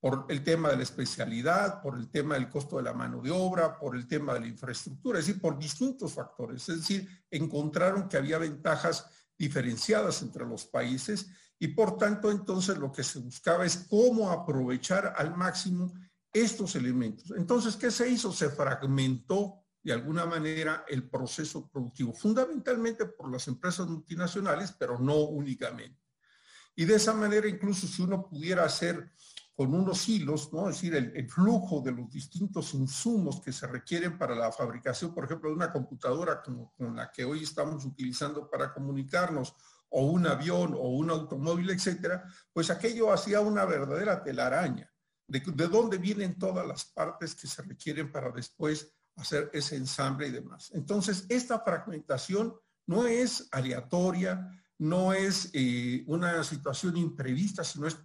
[0.00, 3.30] por el tema de la especialidad, por el tema del costo de la mano de
[3.30, 6.68] obra, por el tema de la infraestructura, es decir, por distintos factores.
[6.68, 9.06] Es decir, encontraron que había ventajas
[9.38, 11.28] diferenciadas entre los países
[11.60, 15.92] y por tanto entonces lo que se buscaba es cómo aprovechar al máximo
[16.42, 17.32] estos elementos.
[17.36, 18.32] Entonces, ¿qué se hizo?
[18.32, 25.16] Se fragmentó de alguna manera el proceso productivo, fundamentalmente por las empresas multinacionales, pero no
[25.16, 26.02] únicamente.
[26.74, 29.12] Y de esa manera, incluso si uno pudiera hacer
[29.54, 30.68] con unos hilos, ¿no?
[30.68, 35.24] Es decir, el, flujo de los distintos insumos que se requieren para la fabricación, por
[35.24, 39.54] ejemplo, de una computadora como, con la que hoy estamos utilizando para comunicarnos,
[39.88, 44.90] o un avión, o un automóvil, etcétera, pues aquello hacía una verdadera telaraña
[45.28, 50.32] de, dónde vienen todas las partes que se requieren para después hacer ese ensamble y
[50.32, 50.70] demás.
[50.74, 52.54] Entonces, esta fragmentación
[52.86, 57.96] no es aleatoria, no es eh, una situación imprevista, sino es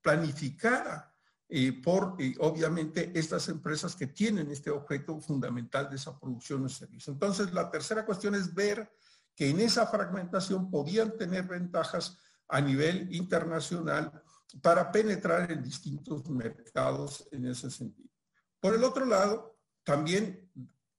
[0.00, 1.14] planificada
[1.50, 6.68] eh, por, eh, obviamente, estas empresas que tienen este objeto fundamental de esa producción de
[6.68, 7.12] servicio.
[7.12, 8.90] Entonces, la tercera cuestión es ver
[9.34, 14.22] que en esa fragmentación podían tener ventajas a nivel internacional
[14.62, 18.08] para penetrar en distintos mercados en ese sentido.
[18.60, 20.50] Por el otro lado, también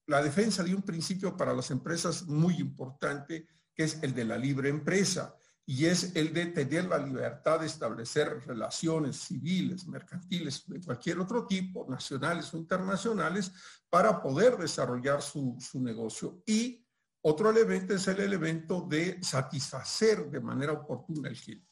[0.08, 4.38] la defensa de un principio para las empresas muy importante, que es el de la
[4.38, 5.36] libre empresa,
[5.70, 11.46] y es el de tener la libertad de establecer relaciones civiles, mercantiles, de cualquier otro
[11.46, 13.52] tipo, nacionales o internacionales,
[13.88, 16.42] para poder desarrollar su, negocio.
[16.48, 16.84] Y
[17.22, 21.69] otro elemento es el elemento de satisfacer de manera oportuna el cliente.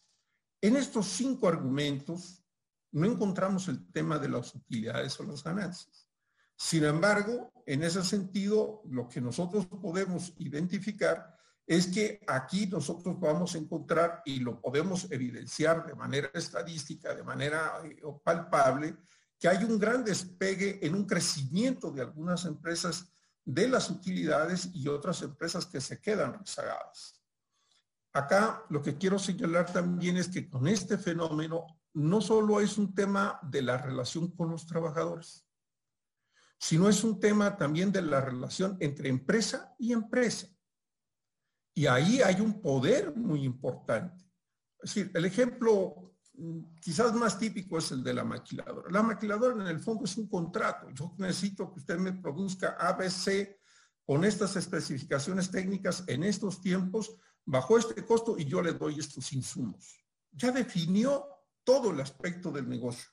[0.61, 2.43] En estos cinco argumentos
[2.91, 6.09] no encontramos el tema de las utilidades o las ganancias.
[6.55, 13.53] Sin embargo, en ese sentido, lo que nosotros podemos identificar es que aquí nosotros vamos
[13.53, 18.97] a encontrar y lo podemos evidenciar de manera estadística, de manera eh, palpable,
[19.37, 23.11] que hay un gran despegue en un crecimiento de algunas empresas
[23.45, 27.16] de las utilidades y otras empresas que se quedan rezagadas.
[28.17, 32.95] Acá lo que quiero señalar también es que con este fenómeno no solo es un
[32.95, 35.45] tema de la relación con los trabajadores,
[36.57, 40.47] sino es un tema también de la relación entre empresa y empresa.
[41.75, 44.25] Y ahí hay un poder muy importante.
[44.81, 48.89] Es decir, el ejemplo mm, quizás más típico es el de la maquiladora.
[48.89, 50.89] La maquiladora en el fondo es un contrato.
[50.89, 53.59] Yo necesito que usted me produzca ABC
[54.07, 57.15] con estas especificaciones técnicas en estos tiempos,
[57.47, 60.05] bajo este costo y yo le doy estos insumos.
[60.31, 61.25] Ya definió
[61.63, 63.09] todo el aspecto del negocio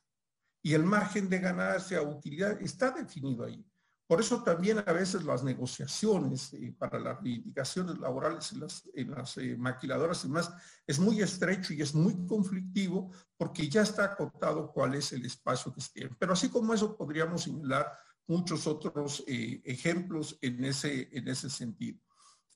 [0.60, 3.64] y el margen de ganancia utilidad está definido ahí.
[4.06, 8.52] Por eso también a veces las negociaciones eh, para las reivindicaciones laborales
[8.94, 10.52] en las, eh, maquiladoras y más
[10.86, 15.72] es muy estrecho y es muy conflictivo porque ya está acotado cuál es el espacio
[15.72, 16.16] que se tiene.
[16.18, 17.90] Pero así como eso podríamos señalar
[18.26, 21.98] muchos otros eh, ejemplos en ese, en ese sentido.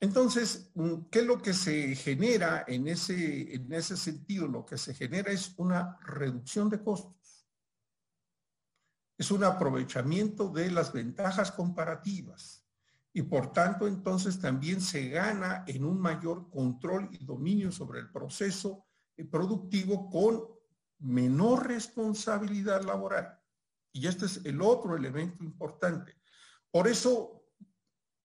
[0.00, 4.46] Entonces, mm, ¿qué es lo que se genera en ese, en ese sentido?
[4.46, 7.18] Lo que se genera es una reducción de costos
[9.18, 12.64] es un aprovechamiento de las ventajas comparativas
[13.12, 18.12] y por tanto entonces también se gana en un mayor control y dominio sobre el
[18.12, 18.86] proceso
[19.28, 20.44] productivo con
[21.00, 23.36] menor responsabilidad laboral.
[23.92, 26.14] Y este es el otro elemento importante.
[26.70, 27.37] Por eso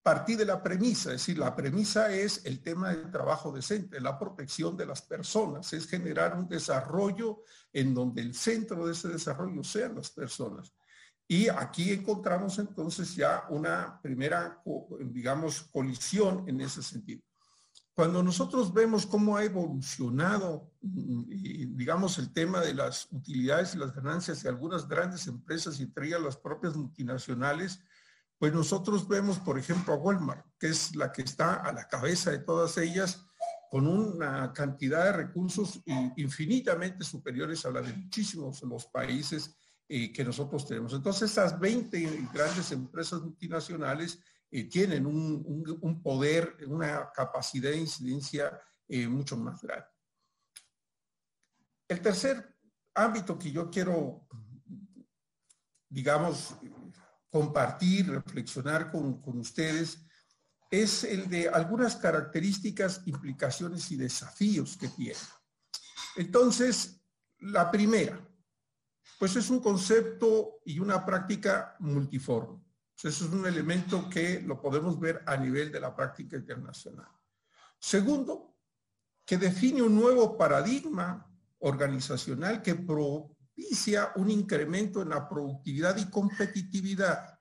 [0.04, 4.20] partí de la premisa, es decir, la premisa es el tema del trabajo decente, la
[4.20, 9.64] protección de las personas, es generar un desarrollo en donde el centro de ese desarrollo
[9.64, 10.74] sean las personas.
[11.26, 14.62] Y aquí encontramos entonces ya una primera,
[15.00, 17.22] digamos, colisión en ese sentido.
[17.94, 24.44] Cuando nosotros vemos cómo ha evolucionado, digamos, el tema de las utilidades y las ganancias
[24.44, 27.80] de algunas grandes empresas y entre ellas las propias multinacionales,
[28.38, 32.32] pues nosotros vemos, por ejemplo, a Walmart, que es la que está a la cabeza
[32.32, 33.26] de todas ellas,
[33.70, 35.82] con una cantidad de recursos
[36.16, 40.94] infinitamente superiores a la de muchísimos los países que nosotros tenemos.
[40.94, 44.20] Entonces, estas 20 grandes empresas multinacionales
[44.56, 45.44] eh, tienen un,
[45.82, 49.88] un, poder, una capacidad de incidencia eh, mucho más grande.
[51.88, 52.56] El tercer
[52.94, 54.28] ámbito que yo quiero,
[55.90, 56.56] digamos,
[57.34, 60.06] compartir, reflexionar con, con ustedes,
[60.70, 65.18] es el de algunas características, implicaciones y desafíos que tiene.
[66.16, 67.02] Entonces,
[67.40, 68.24] la primera,
[69.18, 72.64] pues es un concepto y una práctica multiforme.
[72.98, 77.10] eso es un elemento que lo podemos ver a nivel de la práctica internacional.
[77.80, 78.60] Segundo,
[79.26, 82.76] que define un nuevo paradigma organizacional que
[83.56, 87.40] propicia un incremento en la productividad y competitividad.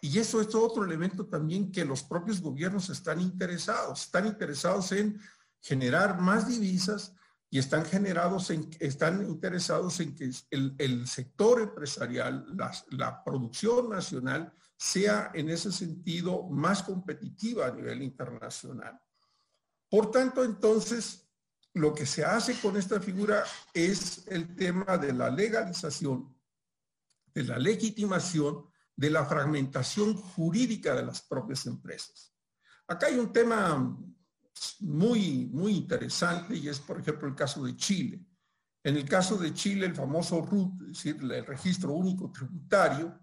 [0.00, 4.02] Y eso es otro elemento también que los propios gobiernos están interesados.
[4.02, 5.20] Están interesados en
[5.60, 7.14] generar más divisas,
[7.52, 12.46] y están generados, en, están interesados en que el, sector empresarial,
[12.90, 18.98] la, producción nacional, sea en ese sentido más competitiva a nivel internacional.
[19.90, 21.21] Por tanto, entonces,
[21.74, 26.34] lo que se hace con esta figura es el tema de la legalización,
[27.34, 32.34] de la legitimación, de la fragmentación jurídica de las propias empresas.
[32.86, 33.96] Acá hay un tema
[34.80, 38.24] muy, muy interesante y es, por ejemplo, el caso de Chile.
[38.84, 43.18] En el caso de Chile, el famoso RUT, es decir, el registro único tributario,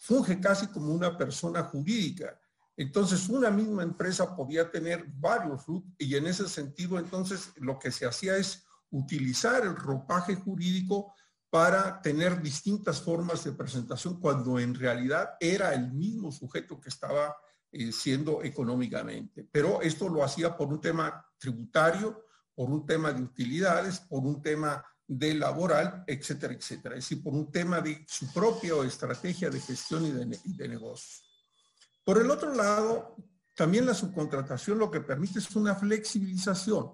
[0.00, 2.38] funge casi como una persona jurídica.
[2.76, 7.90] Entonces, una misma empresa podía tener varios RUT y en ese sentido, entonces, lo que
[7.90, 11.14] se hacía es utilizar el ropaje jurídico
[11.50, 17.36] para tener distintas formas de presentación cuando en realidad era el mismo sujeto que estaba
[17.70, 19.48] eh, siendo económicamente.
[19.52, 24.42] Pero esto lo hacía por un tema tributario, por un tema de utilidades, por un
[24.42, 26.96] tema de laboral, etcétera, etcétera.
[26.96, 30.68] Es decir, por un tema de su propia estrategia de gestión y de, y de
[30.68, 31.23] negocio.
[32.04, 33.16] Por el otro lado,
[33.54, 36.92] también la subcontratación lo que permite es una flexibilización.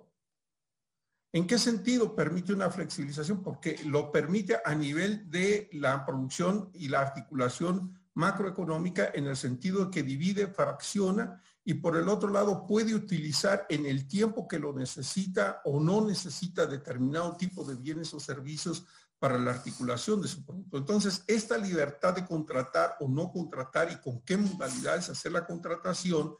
[1.33, 3.43] ¿En qué sentido permite una flexibilización?
[3.43, 9.85] Porque lo permite a nivel de la producción y la articulación macroeconómica en el sentido
[9.85, 14.59] de que divide, fracciona y por el otro lado puede utilizar en el tiempo que
[14.59, 18.87] lo necesita o no necesita determinado tipo de bienes o servicios
[19.21, 20.79] para la articulación de su producto.
[20.79, 26.35] Entonces, esta libertad de contratar o no contratar y con qué modalidades hacer la contratación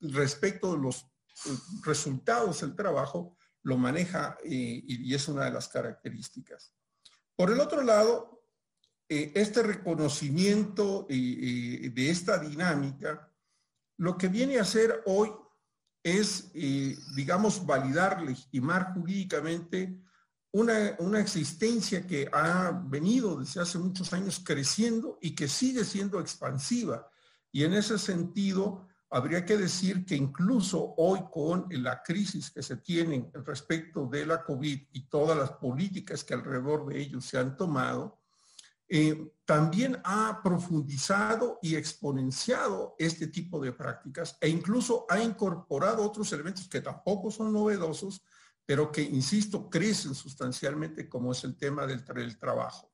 [0.00, 1.50] respecto de los eh,
[1.84, 6.74] resultados del trabajo, lo maneja eh, y es una de las características.
[7.36, 8.42] Por el otro lado,
[9.10, 13.30] eh, este reconocimiento de esta dinámica,
[13.98, 15.30] lo que viene a hacer hoy
[16.02, 16.50] es,
[17.14, 20.01] digamos, validar, legitimar jurídicamente
[20.52, 27.08] una, existencia que ha venido desde hace muchos años creciendo y que sigue siendo expansiva.
[27.50, 32.76] Y en ese sentido, habría que decir que incluso hoy con la crisis que se
[32.76, 37.56] tiene respecto de la COVID y todas las políticas que alrededor de ellos se han
[37.56, 38.18] tomado,
[38.88, 46.30] eh, también ha profundizado y exponenciado este tipo de prácticas e incluso ha incorporado otros
[46.32, 48.22] elementos que tampoco son novedosos,
[48.64, 52.04] pero que, insisto, crecen sustancialmente como es el tema del,
[52.38, 52.92] trabajo.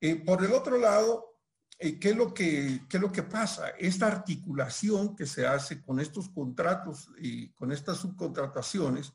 [0.00, 1.40] Eh, por el otro lado,
[1.78, 3.70] eh, ¿qué, es lo que, ¿qué es lo que pasa?
[3.70, 9.12] Esta articulación que se hace con estos contratos y con estas subcontrataciones,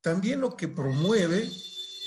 [0.00, 1.50] también lo que promueve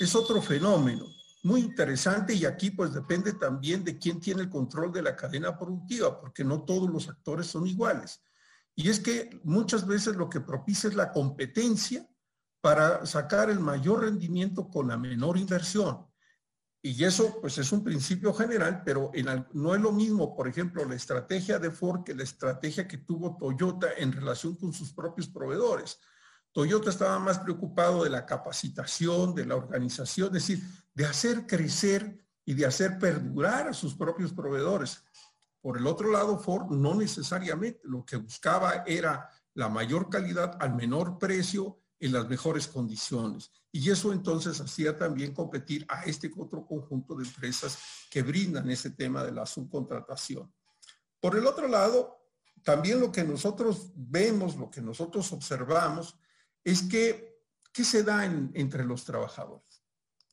[0.00, 1.06] es otro fenómeno
[1.42, 5.58] muy interesante y aquí pues depende también de quién tiene el control de la cadena
[5.58, 8.22] productiva, porque no todos los actores son iguales.
[8.74, 12.08] Y es que muchas veces lo que propicia es la competencia
[12.62, 16.06] para sacar el mayor rendimiento con la menor inversión.
[16.80, 19.10] Y eso pues es un principio general, pero
[19.52, 23.36] no es lo mismo, por ejemplo, la estrategia de Ford que la estrategia que tuvo
[23.36, 25.98] Toyota en relación con sus propios proveedores.
[26.52, 30.62] Toyota estaba más preocupado de la capacitación, de la organización, es decir,
[30.94, 35.02] de hacer crecer y de hacer perdurar a sus propios proveedores.
[35.60, 40.74] Por el otro lado, Ford no necesariamente lo que buscaba era la mayor calidad al
[40.76, 43.52] menor precio en las mejores condiciones.
[43.70, 47.78] Y eso entonces hacía también competir a este otro conjunto de empresas
[48.10, 50.52] que brindan ese tema de la subcontratación.
[51.20, 52.18] Por el otro lado,
[52.64, 56.18] también lo que nosotros vemos, lo que nosotros observamos,
[56.64, 57.40] es que,
[57.72, 59.84] ¿qué se da entre los trabajadores?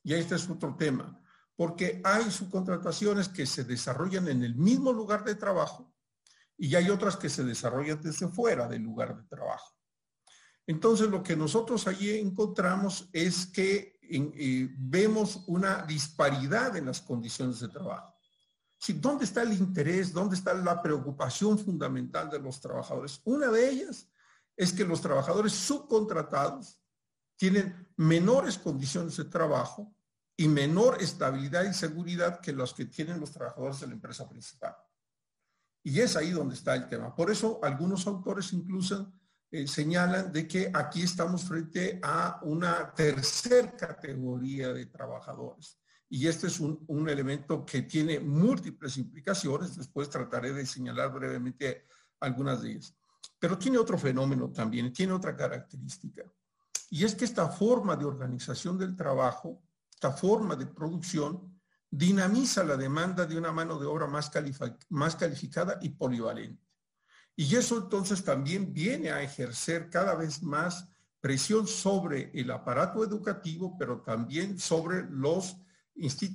[0.02, 1.22] Y este es otro tema,
[1.54, 5.94] porque hay subcontrataciones que se desarrollan en el mismo lugar de trabajo
[6.58, 9.79] y hay otras que se desarrollan desde fuera del lugar de trabajo.
[10.70, 17.58] Entonces, lo que nosotros allí encontramos es que eh, vemos una disparidad en las condiciones
[17.58, 18.14] de trabajo.
[18.94, 20.12] ¿Dónde está el interés?
[20.12, 23.20] ¿Dónde está la preocupación fundamental de los trabajadores?
[23.24, 24.06] Una de ellas
[24.56, 26.78] es que los trabajadores subcontratados
[27.34, 29.92] tienen menores condiciones de trabajo
[30.36, 34.76] y menor estabilidad y seguridad que los que tienen los trabajadores de la empresa principal.
[35.82, 37.12] Y es ahí donde está el tema.
[37.12, 39.12] Por eso algunos autores incluso
[39.50, 45.78] eh, señalan de que aquí estamos frente a una tercer categoría de trabajadores.
[46.08, 49.76] Y este es un, un, elemento que tiene múltiples implicaciones.
[49.76, 51.86] Después trataré de señalar brevemente
[52.20, 52.94] algunas de ellas.
[53.38, 56.24] Pero tiene otro fenómeno también, tiene otra característica.
[56.90, 62.76] Y es que esta forma de organización del trabajo, esta forma de producción, dinamiza la
[62.76, 64.30] demanda de una mano de obra más,
[64.90, 66.69] más calificada y polivalente.
[67.40, 70.86] Y eso entonces también viene a ejercer cada vez más
[71.22, 75.56] presión sobre el aparato educativo, pero también sobre, los,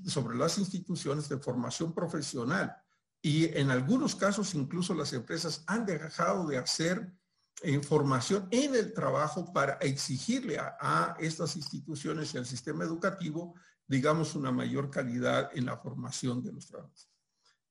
[0.07, 2.75] sobre las instituciones de formación profesional.
[3.21, 7.13] Y en algunos casos incluso las empresas han dejado de hacer
[7.61, 13.53] eh, formación en el trabajo para exigirle a, a estas instituciones y al sistema educativo,
[13.85, 17.14] digamos, una mayor calidad en la formación de los trabajadores.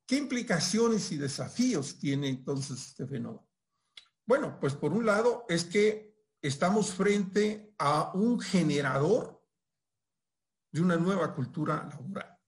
[0.07, 3.49] ¿Qué implicaciones y desafíos tiene entonces este fenómeno?
[4.27, 9.43] Bueno, pues por un lado es que estamos frente a un generador
[10.71, 12.39] de una nueva cultura laboral.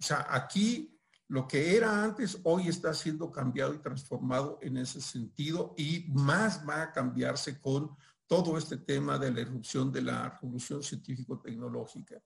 [0.00, 5.00] O sea, aquí lo que era antes hoy está siendo cambiado y transformado en ese
[5.00, 7.96] sentido y más va a cambiarse con
[8.26, 12.22] todo este tema de la erupción de la revolución científico-tecnológica.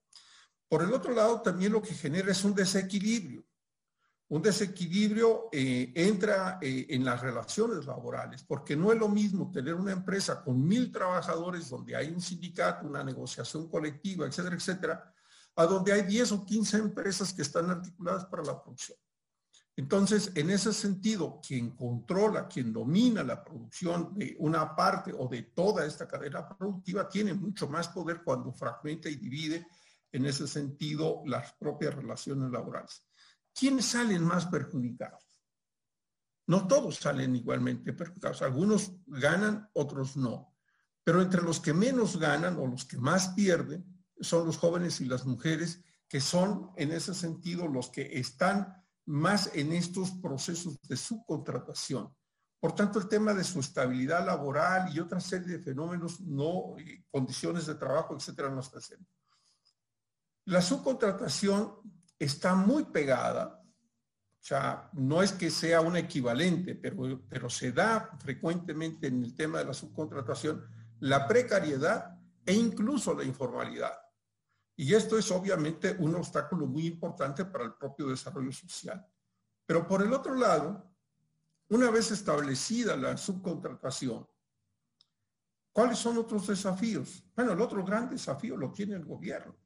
[0.68, 3.46] Por el otro lado, también lo que genera es un desequilibrio
[4.28, 9.74] un desequilibrio eh, entra eh, en las relaciones laborales, porque no es lo mismo tener
[9.74, 15.14] una empresa con mil trabajadores donde hay un sindicato, una negociación colectiva, etcétera, etcétera,
[15.54, 18.98] a donde hay 10 o 15 empresas que están articuladas para la producción.
[19.76, 25.42] Entonces, en ese sentido, quien controla, quien domina la producción de una parte o de
[25.42, 29.66] toda esta cadena productiva tiene mucho más poder cuando fragmenta y divide
[30.10, 33.05] en ese sentido las propias relaciones laborales.
[33.56, 35.24] ¿Quiénes salen más perjudicados?
[36.46, 38.42] No todos salen igualmente perjudicados.
[38.42, 40.54] Algunos ganan, otros no.
[41.02, 43.84] Pero entre los que menos ganan o los que más pierden
[44.20, 49.50] son los jóvenes y las mujeres, que son en ese sentido los que están más
[49.54, 52.14] en estos procesos de subcontratación.
[52.60, 56.74] Por tanto, el tema de su estabilidad laboral y otra serie de fenómenos, no,
[57.10, 59.06] condiciones de trabajo, etcétera, no está haciendo.
[60.46, 61.74] La subcontratación
[62.18, 63.62] está muy pegada
[64.46, 69.34] o sea, no es que sea un equivalente, pero, pero se da frecuentemente en el
[69.34, 70.64] tema de la subcontratación
[71.00, 73.98] la precariedad e incluso la informalidad.
[74.76, 79.04] Y esto es obviamente un obstáculo muy importante para el propio desarrollo social.
[79.66, 80.94] Pero por el otro lado,
[81.70, 84.28] una vez establecida la subcontratación,
[85.72, 87.24] ¿cuáles son otros desafíos?
[87.34, 89.56] Bueno, el otro gran desafío lo tiene el gobierno.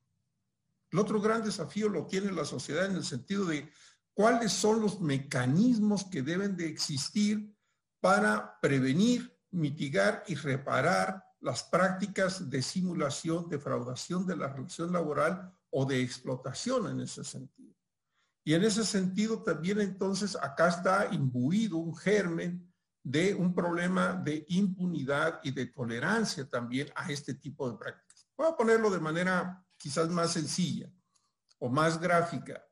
[0.91, 3.71] El otro gran desafío lo tiene la sociedad en el sentido de
[4.13, 7.55] cuáles son los mecanismos que deben de existir
[8.01, 15.85] para prevenir, mitigar y reparar las prácticas de simulación, defraudación de la relación laboral o
[15.85, 17.75] de explotación en ese sentido.
[18.45, 22.71] Y en ese sentido también entonces acá está imbuido un germen
[23.03, 28.29] de un problema de impunidad y de tolerancia también a este tipo de prácticas.
[28.37, 30.93] Voy a ponerlo de manera quizás más sencilla
[31.59, 32.63] o más gráfica.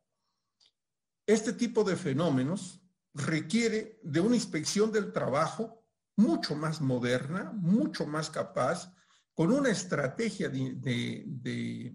[1.27, 2.83] Este tipo de fenómenos
[3.15, 5.85] requiere de una inspección del trabajo
[6.17, 8.93] mucho más moderna, mucho más capaz,
[9.33, 11.95] con una estrategia de,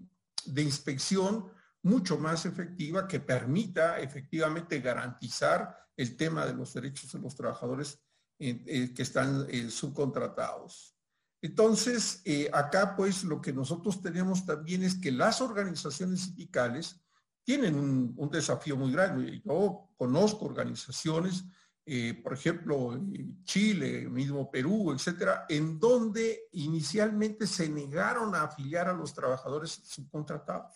[0.56, 1.46] inspección
[1.82, 8.02] mucho más efectiva que permita efectivamente garantizar el tema de los derechos de los trabajadores
[8.38, 10.93] eh, eh, que están eh, subcontratados.
[11.44, 12.22] Entonces,
[12.54, 17.04] acá pues lo que nosotros tenemos también es que las organizaciones sindicales
[17.42, 19.42] tienen un, desafío muy grande.
[19.44, 21.44] Yo conozco organizaciones,
[21.84, 22.98] eh, por ejemplo,
[23.44, 30.74] Chile, mismo Perú, etcétera, en donde inicialmente se negaron a afiliar a los trabajadores subcontratados.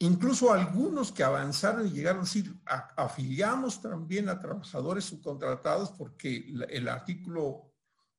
[0.00, 6.86] Incluso algunos que avanzaron y llegaron a decir, afiliamos también a trabajadores subcontratados porque el
[6.86, 7.72] artículo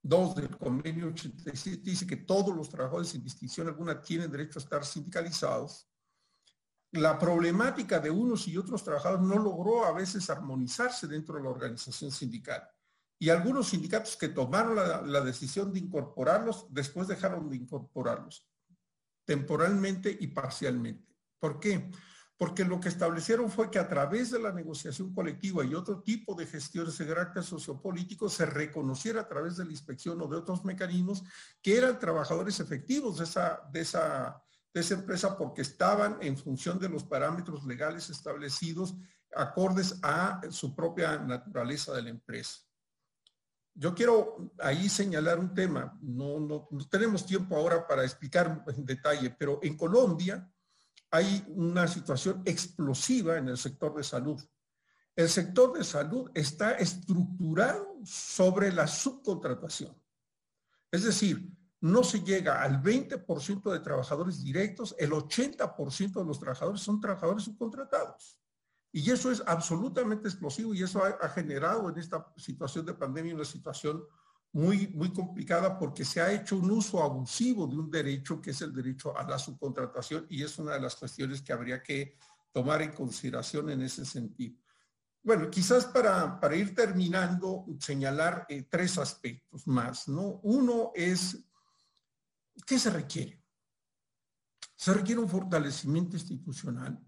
[0.07, 4.63] 2 del convenio 87 dice que todos los trabajadores sin distinción alguna tienen derecho a
[4.63, 5.87] estar sindicalizados
[6.91, 11.49] la problemática de unos y otros trabajadores no logró a veces armonizarse dentro de la
[11.49, 12.67] organización sindical.
[13.19, 18.47] Y algunos sindicatos que tomaron la, decisión de incorporarlos, después dejaron de incorporarlos,
[19.25, 21.15] temporalmente y parcialmente.
[21.39, 21.89] ¿Por qué?
[22.38, 26.35] Porque lo que establecieron fue que a través de la negociación colectiva y otro tipo
[26.35, 30.63] de gestiones de carácter sociopolítico se reconociera a través de la inspección o de otros
[30.63, 31.23] mecanismos
[31.61, 34.43] que eran trabajadores efectivos de esa, de esa
[34.77, 38.95] de esa empresa porque estaban en función de los parámetros legales establecidos
[39.35, 42.59] acordes a su propia naturaleza de la empresa.
[43.73, 48.85] Yo quiero ahí señalar un tema, no, no, no tenemos tiempo ahora para explicar en
[48.85, 50.47] detalle, pero en Colombia
[51.11, 54.41] hay una situación explosiva en el sector de salud.
[55.15, 59.99] El sector de salud está estructurado sobre la subcontratación.
[60.91, 61.51] Es decir,
[61.81, 67.43] no se llega al 20% de trabajadores directos, el 80% de los trabajadores son trabajadores
[67.43, 68.39] subcontratados.
[68.91, 73.45] Y eso es absolutamente explosivo y eso ha, generado en esta situación de pandemia una
[73.45, 74.03] situación
[74.53, 78.61] muy, muy complicada porque se ha hecho un uso abusivo de un derecho que es
[78.61, 82.17] el derecho a la subcontratación y es una de las cuestiones que habría que
[82.51, 84.57] tomar en consideración en ese sentido.
[85.21, 90.39] Bueno, quizás para, para ir terminando, señalar eh, tres aspectos más, ¿no?
[90.43, 91.43] Uno es
[92.65, 93.43] ¿Qué se requiere?
[94.75, 96.99] Se requiere un fortalecimiento institucional,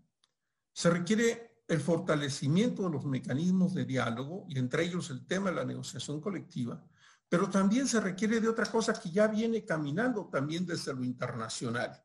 [0.74, 5.58] se requiere el fortalecimiento de los mecanismos de diálogo y entre ellos el tema de
[5.58, 6.84] la negociación colectiva,
[7.30, 12.04] pero también se requiere de otra cosa que ya viene caminando también desde lo internacional.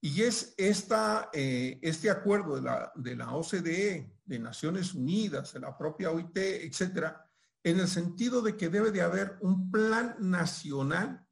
[0.00, 5.60] Y es esta, eh, este acuerdo de la, de la OCDE, de Naciones Unidas, de
[5.60, 7.24] la propia OIT, etcétera,
[7.62, 11.26] en el sentido de que debe de haber un plan nacional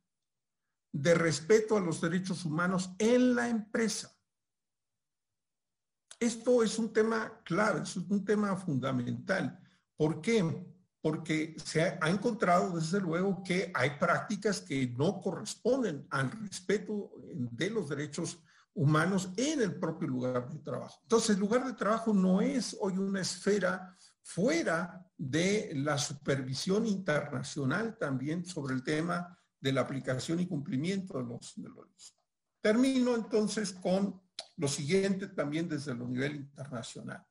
[0.92, 4.16] de respeto a los derechos humanos en la empresa.
[6.18, 9.58] Esto es un tema clave, es un tema fundamental.
[9.96, 10.66] ¿Por qué?
[11.02, 17.70] Porque se ha encontrado desde luego que hay prácticas que no corresponden al respeto de
[17.70, 18.38] los derechos
[18.74, 20.98] humanos en el propio lugar de trabajo.
[21.02, 27.96] Entonces, el lugar de trabajo no es hoy una esfera fuera de la supervisión internacional
[27.98, 31.70] también sobre el tema de la aplicación y cumplimiento de los, de
[32.60, 34.20] Termino entonces con
[34.56, 37.26] lo siguiente también desde el nivel internacional.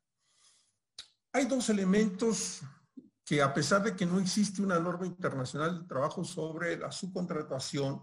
[1.32, 2.62] Hay dos elementos
[3.30, 8.02] que a pesar de que no existe una norma internacional de trabajo sobre la subcontratación,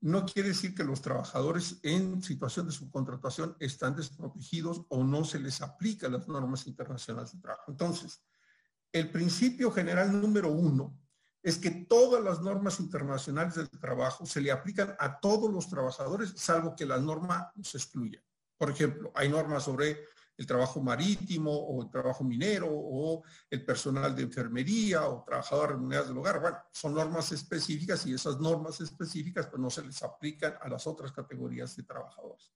[0.00, 5.38] no quiere decir que los trabajadores en situación de subcontratación están desprotegidos o no se
[5.38, 7.70] les aplica las normas internacionales de trabajo.
[7.70, 8.22] Entonces,
[8.90, 10.98] el principio general número uno
[11.42, 16.32] es que todas las normas internacionales del trabajo se le aplican a todos los trabajadores,
[16.36, 18.24] salvo que la norma los excluya.
[18.56, 20.06] Por ejemplo, hay normas sobre
[20.38, 26.08] el trabajo marítimo o el trabajo minero o el personal de enfermería o trabajadores remunerados
[26.08, 26.40] del hogar.
[26.40, 30.86] Bueno, son normas específicas y esas normas específicas pues no se les aplican a las
[30.86, 32.52] otras categorías de trabajadores.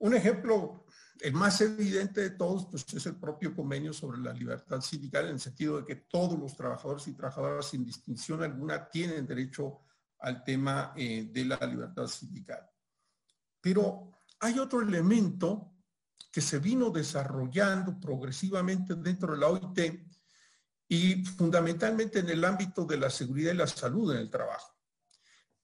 [0.00, 0.84] Un ejemplo,
[1.20, 5.32] el más evidente de todos, pues es el propio convenio sobre la libertad sindical en
[5.32, 9.80] el sentido de que todos los trabajadores y trabajadoras sin distinción alguna tienen derecho
[10.18, 12.60] al tema eh, de la libertad sindical.
[13.58, 14.10] Pero
[14.40, 15.77] hay otro elemento
[16.30, 20.08] que se vino desarrollando progresivamente dentro de la OIT
[20.88, 24.76] y fundamentalmente en el ámbito de la seguridad y la salud en el trabajo.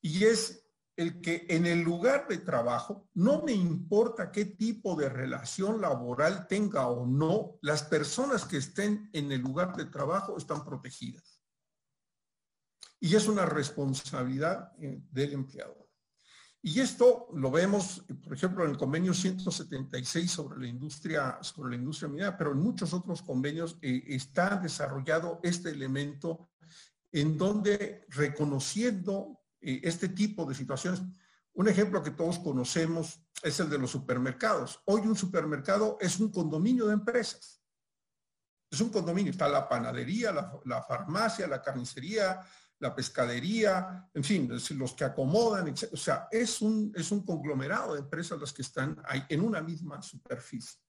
[0.00, 0.64] Y es
[0.96, 6.46] el que en el lugar de trabajo, no me importa qué tipo de relación laboral
[6.46, 11.42] tenga o no, las personas que estén en el lugar de trabajo están protegidas.
[13.00, 15.83] Y es una responsabilidad eh, del empleador.
[16.66, 21.76] Y esto lo vemos, por ejemplo, en el convenio 176 sobre la industria, sobre la
[21.76, 26.48] industria minera, pero en muchos otros convenios eh, está desarrollado este elemento
[27.12, 31.02] en donde reconociendo eh, este tipo de situaciones,
[31.52, 34.80] un ejemplo que todos conocemos es el de los supermercados.
[34.86, 37.60] Hoy un supermercado es un condominio de empresas.
[38.70, 42.40] Es un condominio, está la panadería, la, la farmacia, la carnicería,
[42.78, 48.00] la pescadería, en fin, los que acomodan, O sea, es un, es un conglomerado de
[48.00, 50.80] empresas las que están ahí en una misma superficie.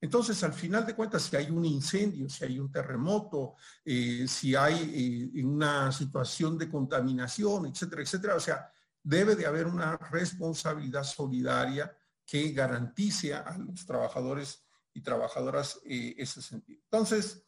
[0.00, 4.54] Entonces, al final de cuentas, si hay un incendio, si hay un terremoto, eh, si
[4.54, 8.70] hay eh, una situación de contaminación, etcétera, etcétera, o sea,
[9.02, 16.42] debe de haber una responsabilidad solidaria que garantice a los trabajadores y trabajadoras eh, ese
[16.42, 16.80] sentido.
[16.84, 17.42] Entonces,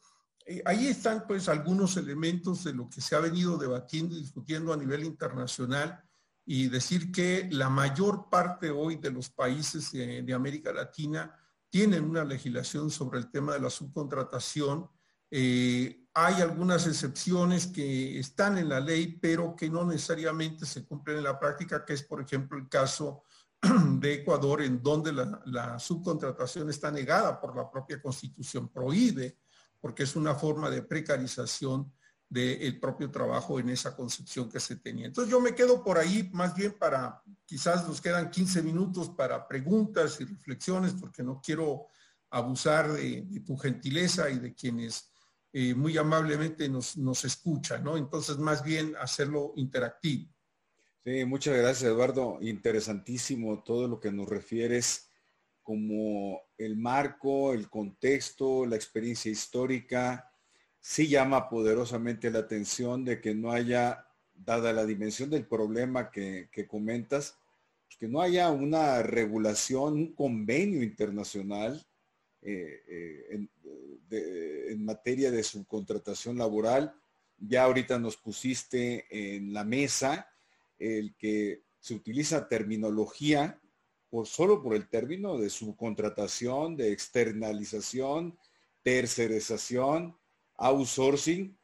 [0.47, 4.71] eh, ahí están pues algunos elementos de lo que se ha venido debatiendo y discutiendo
[4.71, 6.01] a nivel internacional
[6.45, 11.35] y decir que la mayor parte hoy de los países de, América Latina
[11.69, 14.89] tienen una legislación sobre el tema de la subcontratación.
[15.29, 21.17] Eh, hay algunas excepciones que están en la ley, pero que no necesariamente se cumplen
[21.17, 23.23] en la práctica, que es, por ejemplo, el caso
[23.99, 29.37] de Ecuador, en donde la, la subcontratación está negada por la propia constitución, prohíbe
[29.87, 31.93] porque es una forma de precarización
[32.27, 35.05] del propio trabajo en esa concepción que se tenía.
[35.05, 39.47] Entonces yo me quedo por ahí más bien para, quizás nos quedan 15 minutos para
[39.47, 41.87] preguntas y reflexiones, porque no quiero
[42.31, 45.09] abusar de, tu gentileza y de quienes
[45.53, 47.95] eh, muy amablemente nos, nos escuchan, ¿no?
[47.95, 50.29] Entonces más bien hacerlo interactivo.
[51.05, 52.39] Sí, muchas gracias Eduardo.
[52.41, 55.06] Interesantísimo todo lo que nos refieres
[55.67, 60.31] como el marco, el contexto, la experiencia histórica,
[60.79, 66.49] sí llama poderosamente la atención de que no haya, dada la dimensión del problema que,
[66.69, 67.37] comentas,
[67.85, 71.85] pues que no haya una regulación, un convenio internacional
[72.41, 73.47] eh, eh,
[74.69, 76.95] en, materia de subcontratación laboral.
[77.39, 80.29] Ya ahorita nos pusiste en la mesa
[80.79, 83.59] el que se utiliza terminología
[84.09, 88.37] por solo por el término de subcontratación, de externalización,
[88.83, 90.17] tercerización,
[90.55, 91.57] outsourcing,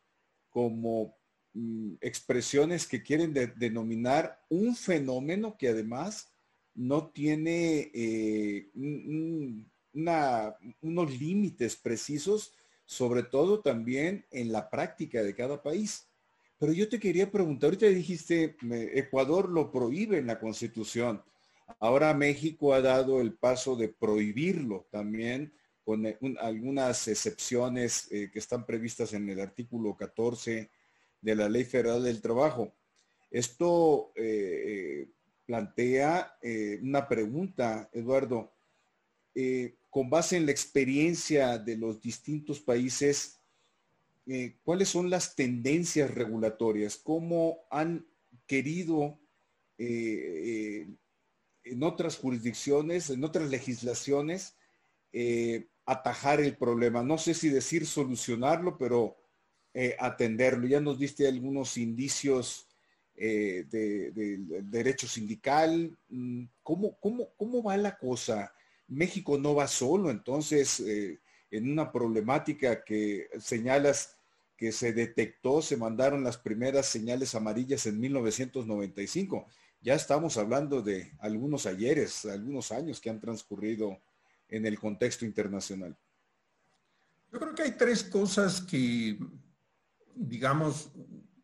[0.50, 1.18] como
[1.54, 6.30] mm, expresiones que quieren denominar un fenómeno que además
[6.76, 8.70] no tiene eh,
[10.82, 12.54] unos límites precisos,
[12.86, 16.08] sobre todo también en la práctica de cada país.
[16.60, 18.56] Pero yo te quería preguntar, ahorita dijiste,
[18.94, 21.22] Ecuador lo prohíbe en la constitución.
[21.80, 25.54] Ahora México ha dado el paso de prohibirlo también
[25.84, 30.70] con eh, algunas excepciones eh, que están previstas en el artículo 14
[31.22, 32.74] de la Ley Federal del Trabajo.
[33.32, 35.08] Esto eh,
[35.46, 36.38] plantea
[36.82, 38.54] una pregunta, Eduardo.
[39.90, 43.40] con base en la experiencia de los distintos países,
[44.64, 46.96] ¿cuáles son las tendencias regulatorias?
[46.96, 48.06] ¿Cómo han
[48.46, 49.20] querido
[51.64, 54.56] en otras jurisdicciones, en otras legislaciones,
[55.12, 57.04] eh, atajar el problema.
[57.04, 59.18] No sé si decir solucionarlo, pero
[59.74, 60.68] eh, atenderlo.
[60.68, 62.68] Ya nos diste algunos indicios
[63.16, 65.98] eh, del derecho sindical.
[66.10, 68.54] Mm, ¿Cómo, cómo, cómo va la cosa?
[68.88, 70.84] México no va solo, entonces
[71.50, 74.18] en una problemática que señalas
[74.58, 79.48] que se detectó, se mandaron las primeras señales amarillas en 1995.
[79.84, 84.02] Ya estamos hablando de algunos ayeres, algunos años que han transcurrido
[84.48, 85.98] en el contexto internacional.
[87.30, 89.20] Yo creo que hay tres cosas que,
[90.16, 90.90] digamos,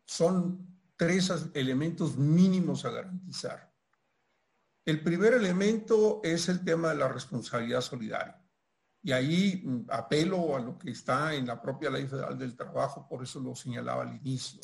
[0.06, 0.66] son
[0.96, 3.70] tres elementos mínimos a garantizar.
[4.86, 8.42] El primer elemento es el tema de la responsabilidad solidaria.
[9.02, 13.06] Y ahí mm, apelo a lo que está en la propia Ley Federal del Trabajo,
[13.06, 14.62] por eso lo señalaba al inicio.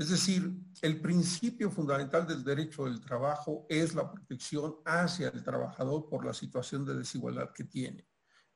[0.00, 6.08] Es decir, el principio fundamental del derecho del trabajo es la protección hacia el trabajador
[6.08, 8.08] por la situación de desigualdad que tiene.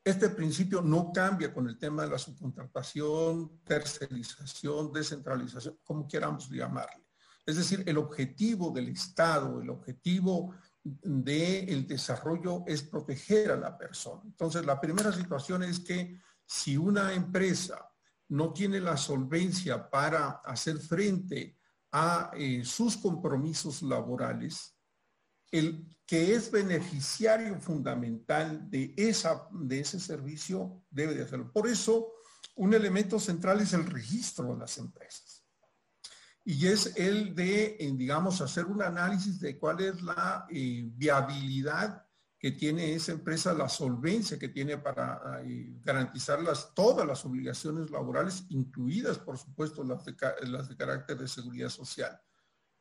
[0.03, 7.05] Este principio no cambia con el tema de la subcontratación, tercerización, descentralización, como queramos llamarle.
[7.45, 14.23] Es decir, el objetivo del Estado, el objetivo del desarrollo es proteger a la persona.
[14.25, 17.87] Entonces, la primera situación es que si una empresa
[18.29, 21.59] no tiene la solvencia para hacer frente
[21.93, 24.77] a eh, sus compromisos laborales,
[25.51, 31.53] el que es beneficiario fundamental de, esa, de ese servicio debe de hacerlo.
[31.53, 32.13] Por eso,
[32.57, 35.45] un elemento central es el registro de las empresas.
[36.45, 42.04] Y es el de, eh, digamos, hacer un análisis de cuál es la eh, viabilidad
[42.45, 47.91] que tiene esa empresa, la solvencia que tiene para eh, garantizar las, todas las obligaciones
[47.91, 50.15] laborales, incluidas, por supuesto, las de,
[50.49, 52.21] las carácter de seguridad social.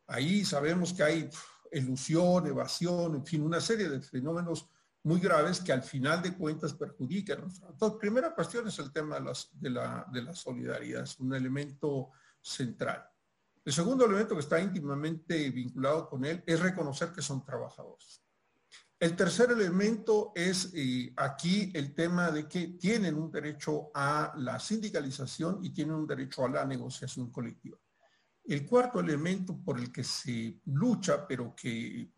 [0.08, 1.30] Ahí sabemos que hay
[1.72, 4.70] elusión, evasión, en fin, una serie de fenómenos
[5.04, 7.44] muy graves que al final de cuentas perjudican.
[7.44, 12.10] Entonces, primera cuestión es el tema de, de, la, de la solidaridad, es un elemento
[12.42, 13.02] central.
[13.64, 18.23] El segundo elemento que está íntimamente vinculado con él es reconocer que son trabajadores.
[19.04, 24.58] El tercer elemento es eh, aquí el tema de que tienen un derecho a la
[24.58, 27.78] sindicalización y tienen un derecho a la negociación colectiva.
[28.46, 32.14] El cuarto elemento por el que se lucha, pero que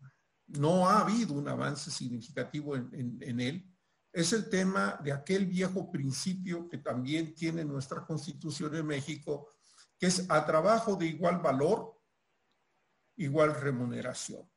[0.46, 3.68] no ha habido un avance significativo en, en, él,
[4.12, 9.48] es el tema de aquel viejo principio que también tiene nuestra constitución en México,
[9.98, 12.00] que es a trabajo de igual valor,
[13.16, 14.48] igual remuneración.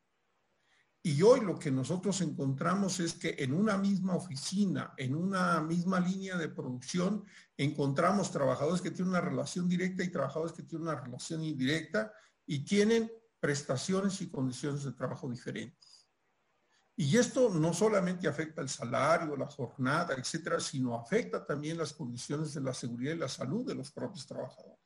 [1.02, 6.00] Y hoy lo que nosotros encontramos es que en una misma oficina, en una misma
[6.00, 7.24] línea de producción,
[7.56, 12.12] encontramos trabajadores que tienen una relación directa y trabajadores que tienen una relación indirecta
[12.46, 16.10] y tienen prestaciones y condiciones de trabajo diferentes.
[16.98, 22.54] Y esto no solamente afecta el salario, la jornada, etcétera, sino afecta también las condiciones
[22.54, 24.84] de la seguridad y la salud de los propios trabajadores.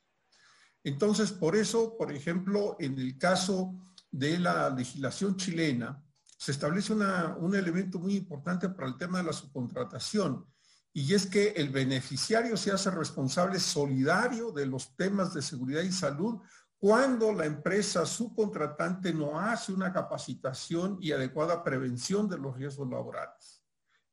[0.84, 3.74] Entonces, por eso, por ejemplo, en el caso
[4.12, 6.03] de la legislación chilena,
[6.44, 10.44] se establece un elemento muy importante para el tema de la subcontratación,
[10.92, 15.90] y es que el beneficiario se hace responsable solidario de los temas de seguridad y
[15.90, 16.42] salud
[16.76, 23.64] cuando la empresa subcontratante no hace una capacitación y adecuada prevención de los riesgos laborales.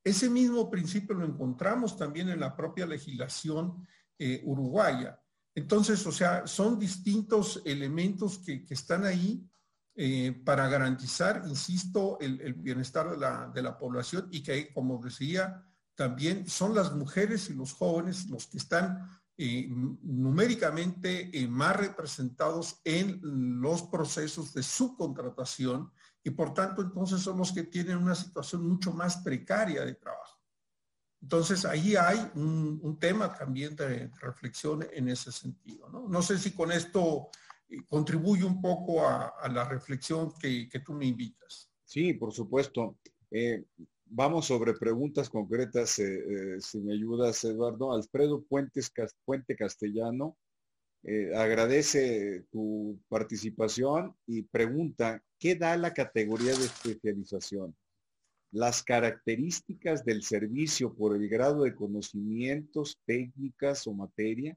[0.02, 3.86] Ese mismo principio lo encontramos también en la propia legislación
[4.18, 5.20] eh, uruguaya.
[5.54, 9.46] Entonces, o sea, son distintos elementos que, que están ahí
[9.94, 15.62] eh, para garantizar, insisto, el, bienestar de la, de la, población y que, como decía,
[15.94, 22.80] también son las mujeres y los jóvenes los que están eh, numéricamente eh, más representados
[22.84, 23.20] en
[23.60, 25.90] los procesos de subcontratación
[26.22, 30.40] y por tanto entonces son los que tienen una situación mucho más precaria de trabajo.
[31.20, 35.88] Entonces ahí hay un, tema también de, reflexión en ese sentido.
[35.88, 37.28] no sé si con esto
[37.88, 41.70] contribuye un poco a, la reflexión que, tú me invitas.
[41.84, 42.98] Sí, por supuesto.
[43.30, 43.64] Eh,
[44.04, 47.92] vamos sobre preguntas concretas, eh, eh, si me ayudas, Eduardo.
[47.92, 48.92] Alfredo Puentes,
[49.24, 50.36] Puente Castellano
[51.34, 57.74] agradece tu participación y pregunta, ¿qué da la categoría de especialización?
[58.52, 64.56] Las características del servicio por el grado de conocimientos, técnicas o materia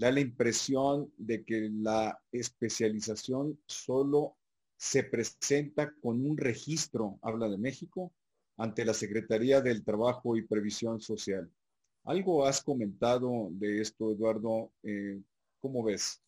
[0.00, 4.38] da la impresión de que la especialización solo
[4.74, 8.10] se presenta con un registro, habla de México,
[8.56, 11.52] ante la Secretaría del Trabajo y Previsión Social.
[12.04, 14.72] ¿Algo has comentado de esto, Eduardo?
[14.82, 15.20] Eh,
[15.60, 16.22] ¿Cómo ves?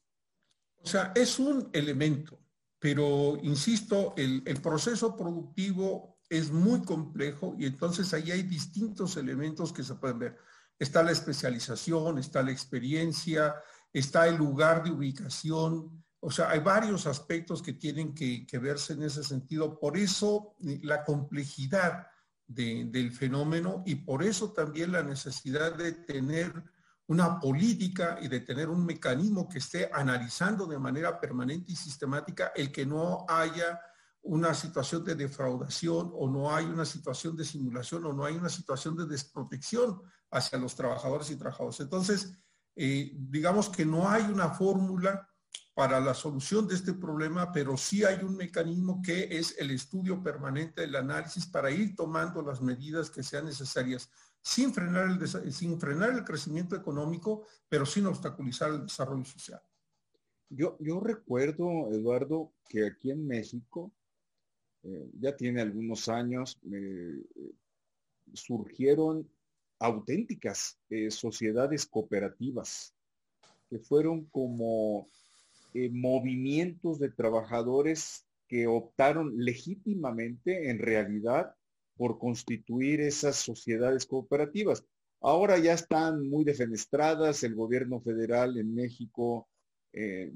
[0.76, 2.38] O sea, es un elemento,
[2.78, 9.72] pero insisto, el, el proceso productivo es muy complejo y entonces ahí hay distintos elementos
[9.72, 10.38] que se pueden ver
[10.82, 13.54] está la especialización, está la experiencia,
[13.92, 16.04] está el lugar de ubicación.
[16.18, 19.78] O sea, hay varios aspectos que tienen que, verse en ese sentido.
[19.78, 22.08] Por eso eh, la complejidad
[22.48, 26.52] del fenómeno y por eso también la necesidad de tener
[27.06, 32.52] una política y de tener un mecanismo que esté analizando de manera permanente y sistemática
[32.54, 33.80] el que no haya
[34.22, 38.48] una situación de defraudación o no hay una situación de simulación o no hay una
[38.48, 40.00] situación de desprotección
[40.30, 41.80] hacia los trabajadores y trabajadoras.
[41.80, 42.32] Entonces,
[42.76, 45.28] eh, digamos que no hay una fórmula
[45.74, 50.22] para la solución de este problema, pero sí hay un mecanismo que es el estudio
[50.22, 54.10] permanente del análisis para ir tomando las medidas que sean necesarias
[54.42, 59.62] sin frenar el, sin frenar el crecimiento económico, pero sin obstaculizar el desarrollo social.
[60.48, 63.92] Yo, yo recuerdo, Eduardo, que aquí en México
[64.84, 67.22] eh, ya tiene algunos años, eh,
[68.32, 69.28] surgieron
[69.78, 72.94] auténticas eh, sociedades cooperativas
[73.68, 75.08] que fueron como
[75.74, 81.54] movimientos de trabajadores que optaron legítimamente en realidad
[81.96, 84.84] por constituir esas sociedades cooperativas.
[85.22, 89.48] Ahora ya están muy defenestradas, el gobierno federal en México
[89.92, 90.32] eh,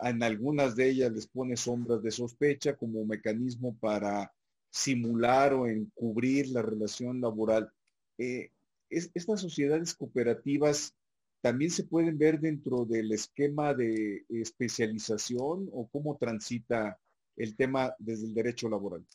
[0.00, 4.32] en algunas de ellas les pone sombras de sospecha como mecanismo para
[4.70, 7.72] simular o encubrir la relación laboral.
[8.18, 8.50] Eh,
[8.88, 10.94] estas sociedades cooperativas
[11.40, 16.98] también se pueden ver dentro del esquema de especialización o cómo transita
[17.36, 19.06] el tema desde el derecho laboral.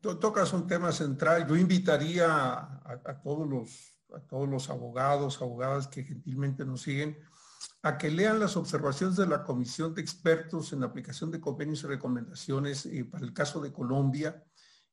[0.00, 1.46] Tocas un tema central.
[1.46, 7.16] Yo invitaría a, todos los, a todos los abogados, abogadas que gentilmente nos siguen,
[7.82, 11.86] a que lean las observaciones de la Comisión de Expertos en aplicación de convenios y
[11.86, 14.42] recomendaciones eh, para el caso de Colombia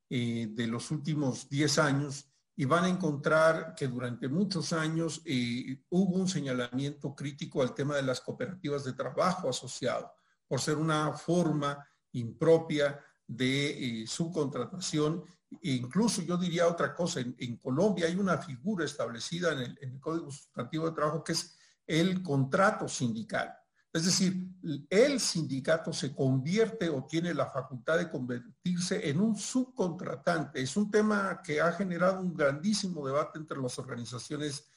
[0.08, 5.82] eh, de los últimos 10 años y van a encontrar que durante muchos años eh,
[5.88, 10.12] hubo un señalamiento crítico al tema de las cooperativas de trabajo asociado,
[10.46, 15.24] por ser una forma impropia de subcontratación.
[15.62, 19.92] E incluso yo diría otra cosa, en, Colombia hay una figura establecida en el, en
[19.92, 21.59] el Código Sustantivo de Trabajo que es
[21.90, 23.52] el contrato sindical.
[23.92, 24.46] Es decir,
[24.88, 30.62] el sindicato se convierte o tiene la facultad de convertirse en un subcontratante.
[30.62, 34.68] Es un tema que ha generado un grandísimo debate entre las organizaciones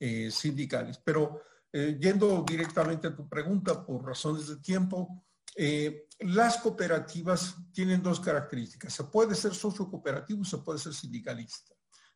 [0.00, 0.98] eh, sindicales.
[1.04, 5.22] Pero eh, yendo directamente a tu pregunta por razones de tiempo,
[5.54, 8.94] eh, las cooperativas tienen dos características.
[8.94, 11.74] Se puede ser socio cooperativo, se puede ser sindicalista.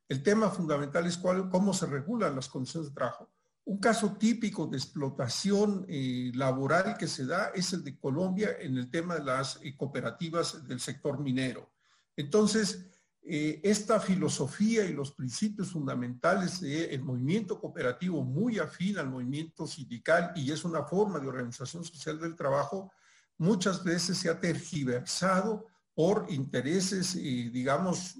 [0.08, 3.30] El tema fundamental es cuál, cómo se regulan las condiciones de trabajo.
[3.66, 8.78] Un caso típico de explotación eh, laboral que se da es el de Colombia en
[8.78, 11.72] el tema de las eh, cooperativas del sector minero.
[12.14, 12.86] Entonces,
[13.22, 20.30] eh, esta filosofía y los principios fundamentales del movimiento cooperativo muy afín al movimiento sindical
[20.36, 22.92] y es una forma de organización social del trabajo,
[23.36, 28.14] muchas veces se ha tergiversado por intereses, digamos,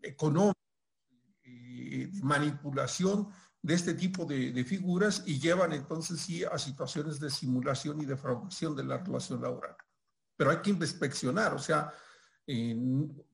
[0.00, 0.56] económicos,
[2.22, 3.28] manipulación
[3.68, 8.74] de este tipo de, figuras y llevan entonces sí a situaciones de simulación y defraudación
[8.74, 9.76] de la relación laboral.
[10.38, 11.92] Pero hay que inspeccionar, o sea,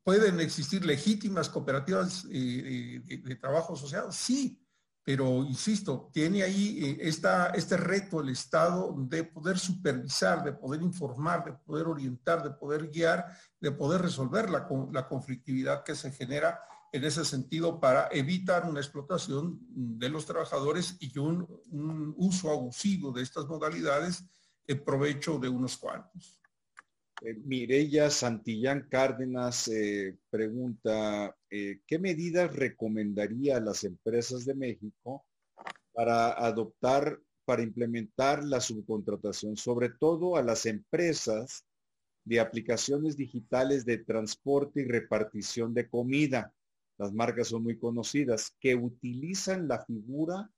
[0.03, 4.11] ¿pueden existir legítimas cooperativas eh, de, trabajo asociado?
[4.11, 4.61] Sí,
[5.05, 10.81] pero insisto, tiene ahí eh, esta, este reto el Estado de poder supervisar, de poder
[10.81, 13.25] informar, de poder orientar, de poder guiar,
[13.61, 16.59] de poder resolver la, la conflictividad que se genera
[16.95, 21.45] en ese sentido para evitar una explotación de los trabajadores y un,
[22.17, 24.23] uso abusivo de estas modalidades
[24.65, 26.39] en provecho de unos cuantos.
[27.21, 35.25] Eh, Mireya Santillán Cárdenas eh, pregunta, eh, ¿qué medidas recomendaría a las empresas de México
[35.91, 41.65] para adoptar, para implementar la subcontratación, sobre todo a las empresas
[42.23, 46.54] de aplicaciones digitales de transporte y repartición de comida?
[46.97, 50.49] Las marcas son muy conocidas, que utilizan la figura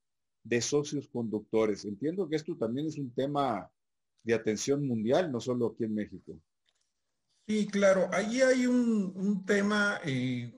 [0.43, 1.85] de socios conductores.
[1.85, 3.69] Entiendo que esto también es un tema
[4.23, 6.39] de atención mundial, no solo aquí en México.
[7.47, 10.53] Sí, claro, ahí hay un, tema eh,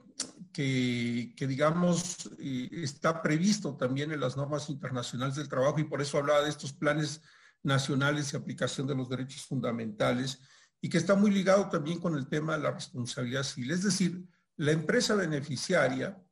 [0.52, 6.18] que, digamos, eh, está previsto también en las normas internacionales del trabajo y por eso
[6.18, 7.22] hablaba de estos planes
[7.62, 10.40] nacionales de aplicación de los derechos fundamentales
[10.80, 13.70] y que está muy ligado también con el tema de la responsabilidad civil.
[13.70, 14.24] Es decir,
[14.60, 16.22] la empresa beneficiaria,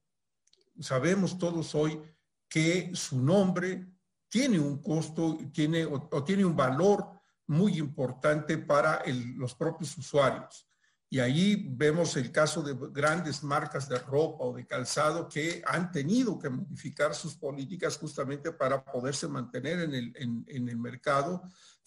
[0.78, 1.98] sabemos todos hoy
[2.46, 3.86] que su nombre
[4.28, 7.08] tiene un costo tiene, o, tiene un valor
[7.46, 9.02] muy importante para
[9.36, 10.68] los propios usuarios.
[11.08, 15.90] Y ahí vemos el caso de grandes marcas de ropa o de calzado que han
[15.90, 21.44] tenido que modificar sus políticas justamente para poderse mantener en el, en, el mercado,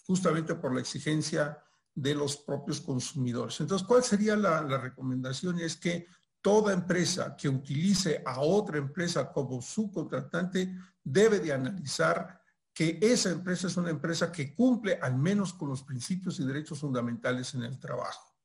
[0.08, 1.60] justamente por la exigencia
[1.94, 3.60] de los propios consumidores.
[3.60, 5.60] Entonces, ¿cuál sería la, la recomendación?
[5.60, 6.08] Es que
[6.42, 12.42] toda empresa que utilice a otra empresa como subcontratante debe de analizar
[12.74, 16.80] que esa empresa es una empresa que cumple al menos con los principios y derechos
[16.80, 18.36] fundamentales en el trabajo.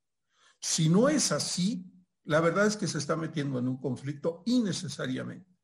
[0.60, 1.90] Si no es así,
[2.24, 5.56] la verdad es que se está metiendo en un conflicto innecesariamente.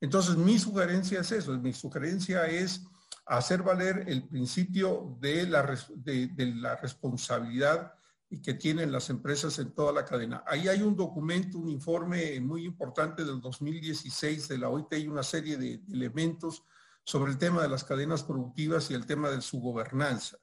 [0.00, 2.82] Entonces, mi sugerencia es eso, mi sugerencia es
[3.26, 7.92] hacer valer el principio de la, de, la responsabilidad
[8.30, 10.44] y que tienen las empresas en toda la cadena.
[10.46, 15.24] Ahí hay un documento, un informe muy importante del 2016 de la OIT y una
[15.24, 16.62] serie de elementos
[17.04, 20.38] sobre el tema de las cadenas productivas y el tema de su gobernanza.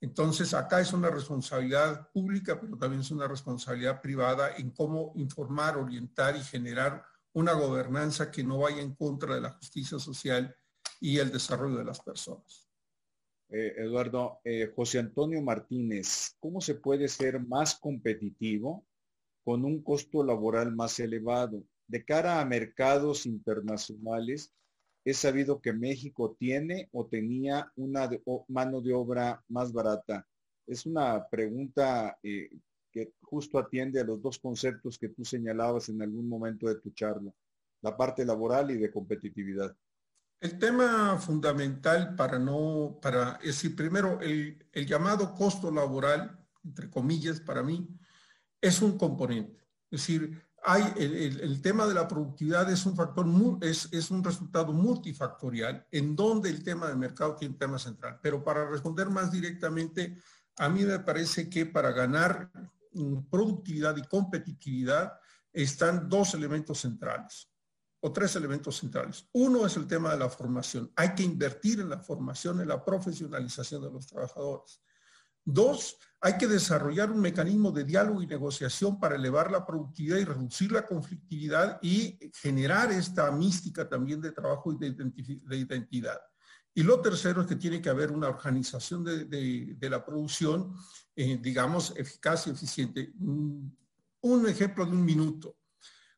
[0.00, 5.76] Entonces, acá es una responsabilidad pública, pero también es una responsabilidad privada en cómo informar,
[5.76, 10.56] orientar y generar una gobernanza que no vaya en contra de la justicia social
[11.00, 12.65] y el desarrollo de las personas.
[13.48, 18.84] Eh, Eduardo, eh, José Antonio Martínez, ¿cómo se puede ser más competitivo
[19.44, 21.62] con un costo laboral más elevado?
[21.86, 24.52] De cara a mercados internacionales,
[25.04, 28.10] es sabido que México tiene o tenía una
[28.48, 30.26] mano de obra más barata.
[30.66, 32.50] Es una pregunta eh,
[32.90, 36.90] que justo atiende a los dos conceptos que tú señalabas en algún momento de tu
[36.90, 37.32] charla,
[37.82, 39.76] la parte laboral y de competitividad.
[40.38, 47.40] El tema fundamental para no, para, es decir, primero, el, llamado costo laboral, entre comillas,
[47.40, 47.88] para mí,
[48.60, 49.66] es un componente.
[49.90, 53.26] Es decir, hay el, tema de la productividad es un factor,
[53.62, 58.18] es, es, un resultado multifactorial en donde el tema de mercado tiene un tema central.
[58.22, 60.18] Pero para responder más directamente,
[60.58, 62.50] a mí me parece que para ganar
[62.92, 65.14] mm, productividad y competitividad
[65.52, 67.48] están dos elementos centrales
[68.12, 69.28] tres elementos centrales.
[69.32, 70.92] Uno es el tema de la formación.
[70.96, 74.80] Hay que invertir en la formación, en la profesionalización de los trabajadores.
[75.44, 80.24] Dos, hay que desarrollar un mecanismo de diálogo y negociación para elevar la productividad y
[80.24, 86.18] reducir la conflictividad y generar esta mística también de trabajo y de, identidad.
[86.74, 90.74] Y lo tercero es que tiene que haber una organización de, la producción,
[91.14, 93.12] eh, digamos, eficaz y eficiente.
[93.16, 95.56] Un ejemplo de un minuto.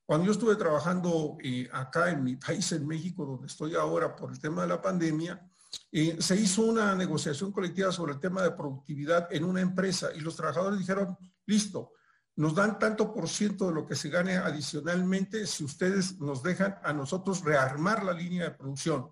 [0.08, 4.32] Cuando yo estuve trabajando eh, acá en mi país, en México, donde estoy ahora por
[4.32, 5.46] el tema de la pandemia,
[5.92, 10.20] eh, se hizo una negociación colectiva sobre el tema de productividad en una empresa y
[10.20, 11.92] los trabajadores dijeron, listo,
[12.36, 16.78] nos dan tanto por ciento de lo que se gane adicionalmente si ustedes nos dejan
[16.82, 19.10] a nosotros rearmar la línea de producción.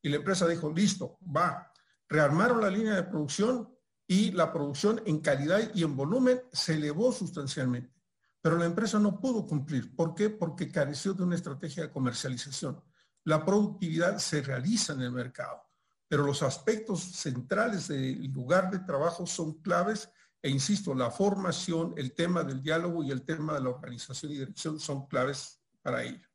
[0.00, 1.70] Y la empresa dijo, listo, va.
[2.08, 3.68] Rearmaron la línea de producción
[4.06, 7.97] y la producción en calidad y en volumen se elevó sustancialmente.
[8.40, 9.94] Pero la empresa no pudo cumplir.
[9.94, 10.30] ¿Por qué?
[10.30, 12.82] Porque careció de una estrategia de comercialización.
[13.24, 15.68] La productividad se realiza en el mercado
[16.08, 20.10] pero los aspectos centrales del lugar de trabajo son claves
[20.40, 24.38] e insisto, la formación, el tema del diálogo y el tema de la organización y
[24.38, 26.26] dirección son claves para ello.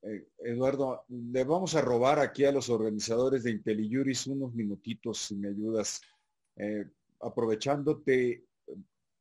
[0.00, 5.36] Eh, Eduardo, le vamos a robar aquí a los organizadores de IntelliJuris unos minutitos, si
[5.36, 6.00] me ayudas,
[6.56, 8.46] eh, aprovechándote,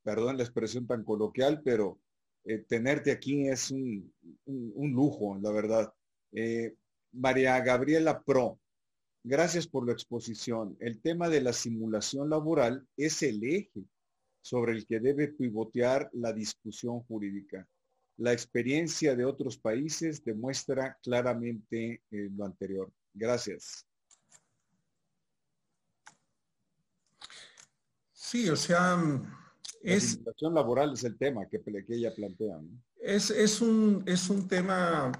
[0.03, 1.99] perdón la expresión tan coloquial, pero
[2.43, 4.13] eh, tenerte aquí es un,
[4.93, 5.93] lujo, la verdad.
[7.11, 8.61] María Gabriela Pro,
[9.23, 10.75] Gracias por la exposición.
[10.79, 13.85] El tema de la simulación laboral es el eje
[14.41, 17.67] sobre el que debe pivotear la discusión jurídica.
[18.17, 22.91] La experiencia de otros países demuestra claramente eh, lo anterior.
[23.13, 23.85] Gracias.
[28.11, 28.97] Sí, o sea,
[29.83, 30.03] es...
[30.03, 32.59] La simulación laboral es el tema que, ella plantea.
[32.99, 35.11] Es, es, un, es un tema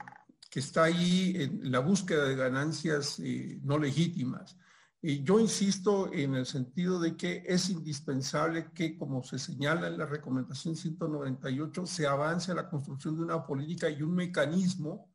[0.49, 4.57] que está ahí en la búsqueda de ganancias eh, no legítimas.
[5.01, 9.97] Y yo insisto en el sentido de que es indispensable que, como se señala en
[9.97, 15.11] la recomendación 198, se avance a la construcción de una política y un mecanismo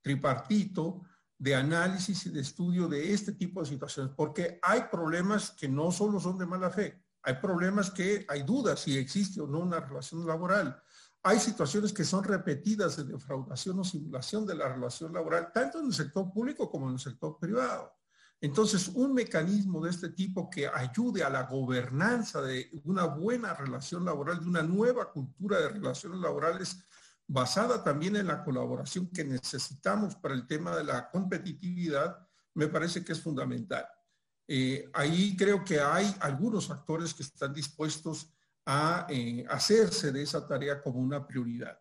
[0.00, 1.02] tripartito
[1.38, 5.90] de análisis y de estudio de este tipo de situaciones, porque hay problemas que no
[5.90, 9.80] solo son de mala fe, hay problemas que hay dudas si existe o no una
[9.80, 10.80] relación laboral.
[11.24, 15.86] Hay situaciones que son repetidas de defraudación o simulación de la relación laboral, tanto en
[15.86, 17.92] el sector público como en el sector privado.
[18.40, 24.04] Entonces, un mecanismo de este tipo que ayude a la gobernanza de una buena relación
[24.04, 26.78] laboral, de una nueva cultura de relaciones laborales
[27.26, 32.24] basada también en la colaboración que necesitamos para el tema de la competitividad,
[32.54, 33.84] me parece que es fundamental.
[34.48, 38.32] Eh, ahí creo que hay algunos actores que están dispuestos
[38.64, 41.78] a eh, hacerse de esa tarea como una prioridad.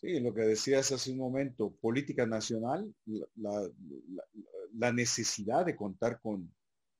[0.00, 2.94] Sí, lo que decías hace un momento, política nacional,
[3.36, 6.52] la, necesidad de contar con,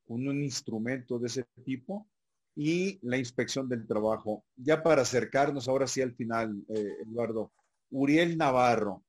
[0.07, 2.07] un instrumento de ese tipo
[2.55, 4.45] y la inspección del trabajo.
[4.55, 7.51] Ya para acercarnos ahora sí al final, eh, Eduardo,
[7.91, 9.03] Uriel Navarro,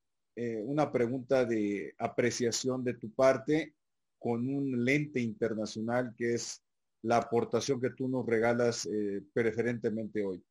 [0.65, 3.75] una pregunta de apreciación de tu parte
[4.19, 6.63] con un lente internacional que es
[7.03, 10.43] la aportación que tú nos regalas eh, preferentemente hoy.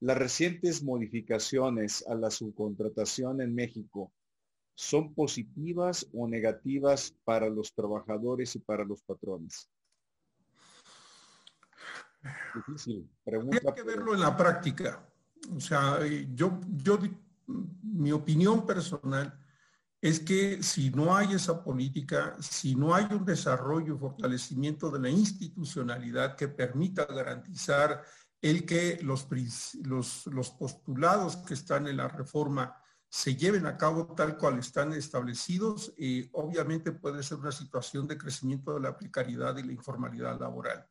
[0.00, 4.12] Las recientes modificaciones a la subcontratación en México
[4.74, 9.70] son positivas o negativas para los trabajadores y para los patrones?
[12.54, 13.08] Difícil.
[13.24, 15.06] Pregunta, Hay que verlo en la práctica.
[15.54, 16.00] O sea,
[16.34, 16.98] yo, yo,
[17.82, 19.38] mi opinión personal
[20.04, 24.98] es que si no hay esa política, si no hay un desarrollo y fortalecimiento de
[24.98, 28.02] la institucionalidad que permita garantizar
[28.42, 29.24] el que los,
[30.58, 32.76] postulados que están en la reforma
[33.08, 38.18] se lleven a cabo tal cual están establecidos, y obviamente puede ser una situación de
[38.18, 40.86] crecimiento de la precariedad y la informalidad laboral.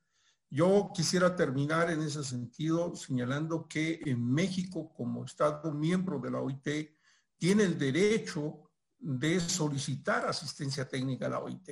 [0.49, 6.39] Yo quisiera terminar en ese sentido señalando que en México, como Estado miembro de la
[6.39, 6.97] OIT,
[7.37, 8.71] tiene el derecho
[9.03, 11.69] de solicitar asistencia técnica a la OIT.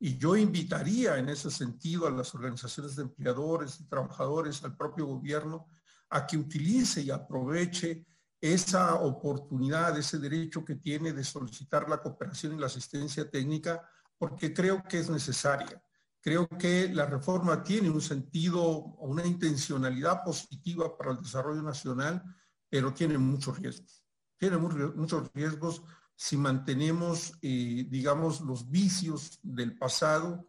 [0.00, 5.06] Y yo invitaría en ese sentido a las organizaciones de empleadores y trabajadores, al propio
[5.06, 5.66] gobierno,
[6.10, 8.06] a que utilice y aproveche
[8.40, 13.82] esa oportunidad, ese derecho que tiene de solicitar la cooperación y la asistencia técnica,
[14.16, 15.82] porque creo que es necesaria.
[16.20, 18.62] Creo que la reforma tiene un sentido
[18.98, 22.22] una intencionalidad positiva para el desarrollo nacional,
[22.68, 24.04] pero tiene muchos riesgos.
[24.36, 25.82] Tiene muchos riesgos
[26.20, 30.44] si mantenemos, eh, digamos, los vicios del pasado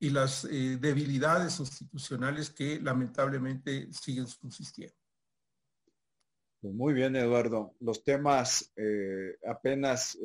[0.00, 4.96] y las eh, debilidades institucionales que lamentablemente siguen subsistiendo.
[6.60, 7.76] Pues muy bien, Eduardo.
[7.78, 10.18] Los temas eh, apenas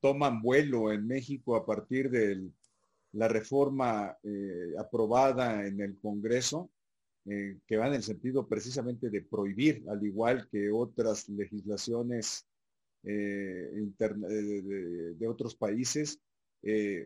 [0.00, 2.50] toman vuelo en México a partir de
[3.12, 4.16] la reforma
[4.78, 6.70] aprobada en el Congreso,
[7.24, 12.49] que va en el sentido precisamente de prohibir, al igual que otras legislaciones
[13.02, 16.18] de, de, otros países.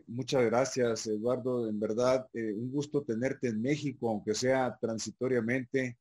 [0.07, 1.69] muchas gracias, Eduardo.
[1.69, 5.97] En verdad, un gusto tenerte en México, aunque sea transitoriamente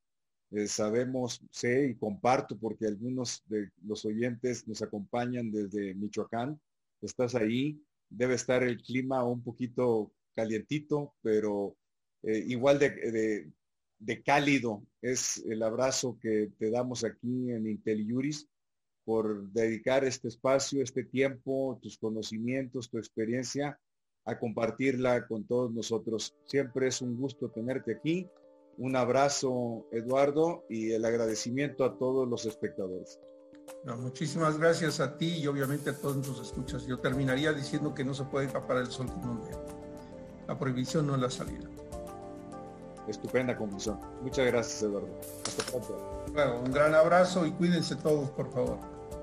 [0.54, 6.60] eh, sabemos, sé y comparto porque algunos de los oyentes nos acompañan desde Michoacán.
[7.02, 11.76] Estás ahí, debe estar el clima un poquito calientito, pero
[12.22, 13.50] eh, igual de,
[13.98, 18.48] de, cálido es el abrazo que te damos aquí en IntelliJuris
[19.04, 23.78] por dedicar este espacio, este tiempo, tus conocimientos, tu experiencia
[24.24, 26.34] a compartirla con todos nosotros.
[26.46, 28.28] Siempre es un gusto tenerte aquí
[28.78, 33.20] un abrazo, Eduardo, y el agradecimiento a todos los espectadores.
[33.98, 36.86] muchísimas gracias a ti y obviamente a todos nuestros escuchas.
[36.86, 39.40] Yo terminaría diciendo que no se puede escapar el sol con un
[40.48, 41.68] La prohibición no es la salida.
[43.06, 44.00] Estupenda conclusión.
[44.22, 45.20] Muchas gracias, Eduardo.
[45.46, 46.24] Hasta pronto.
[46.32, 48.93] Bueno, un gran abrazo y cuídense todos, por favor.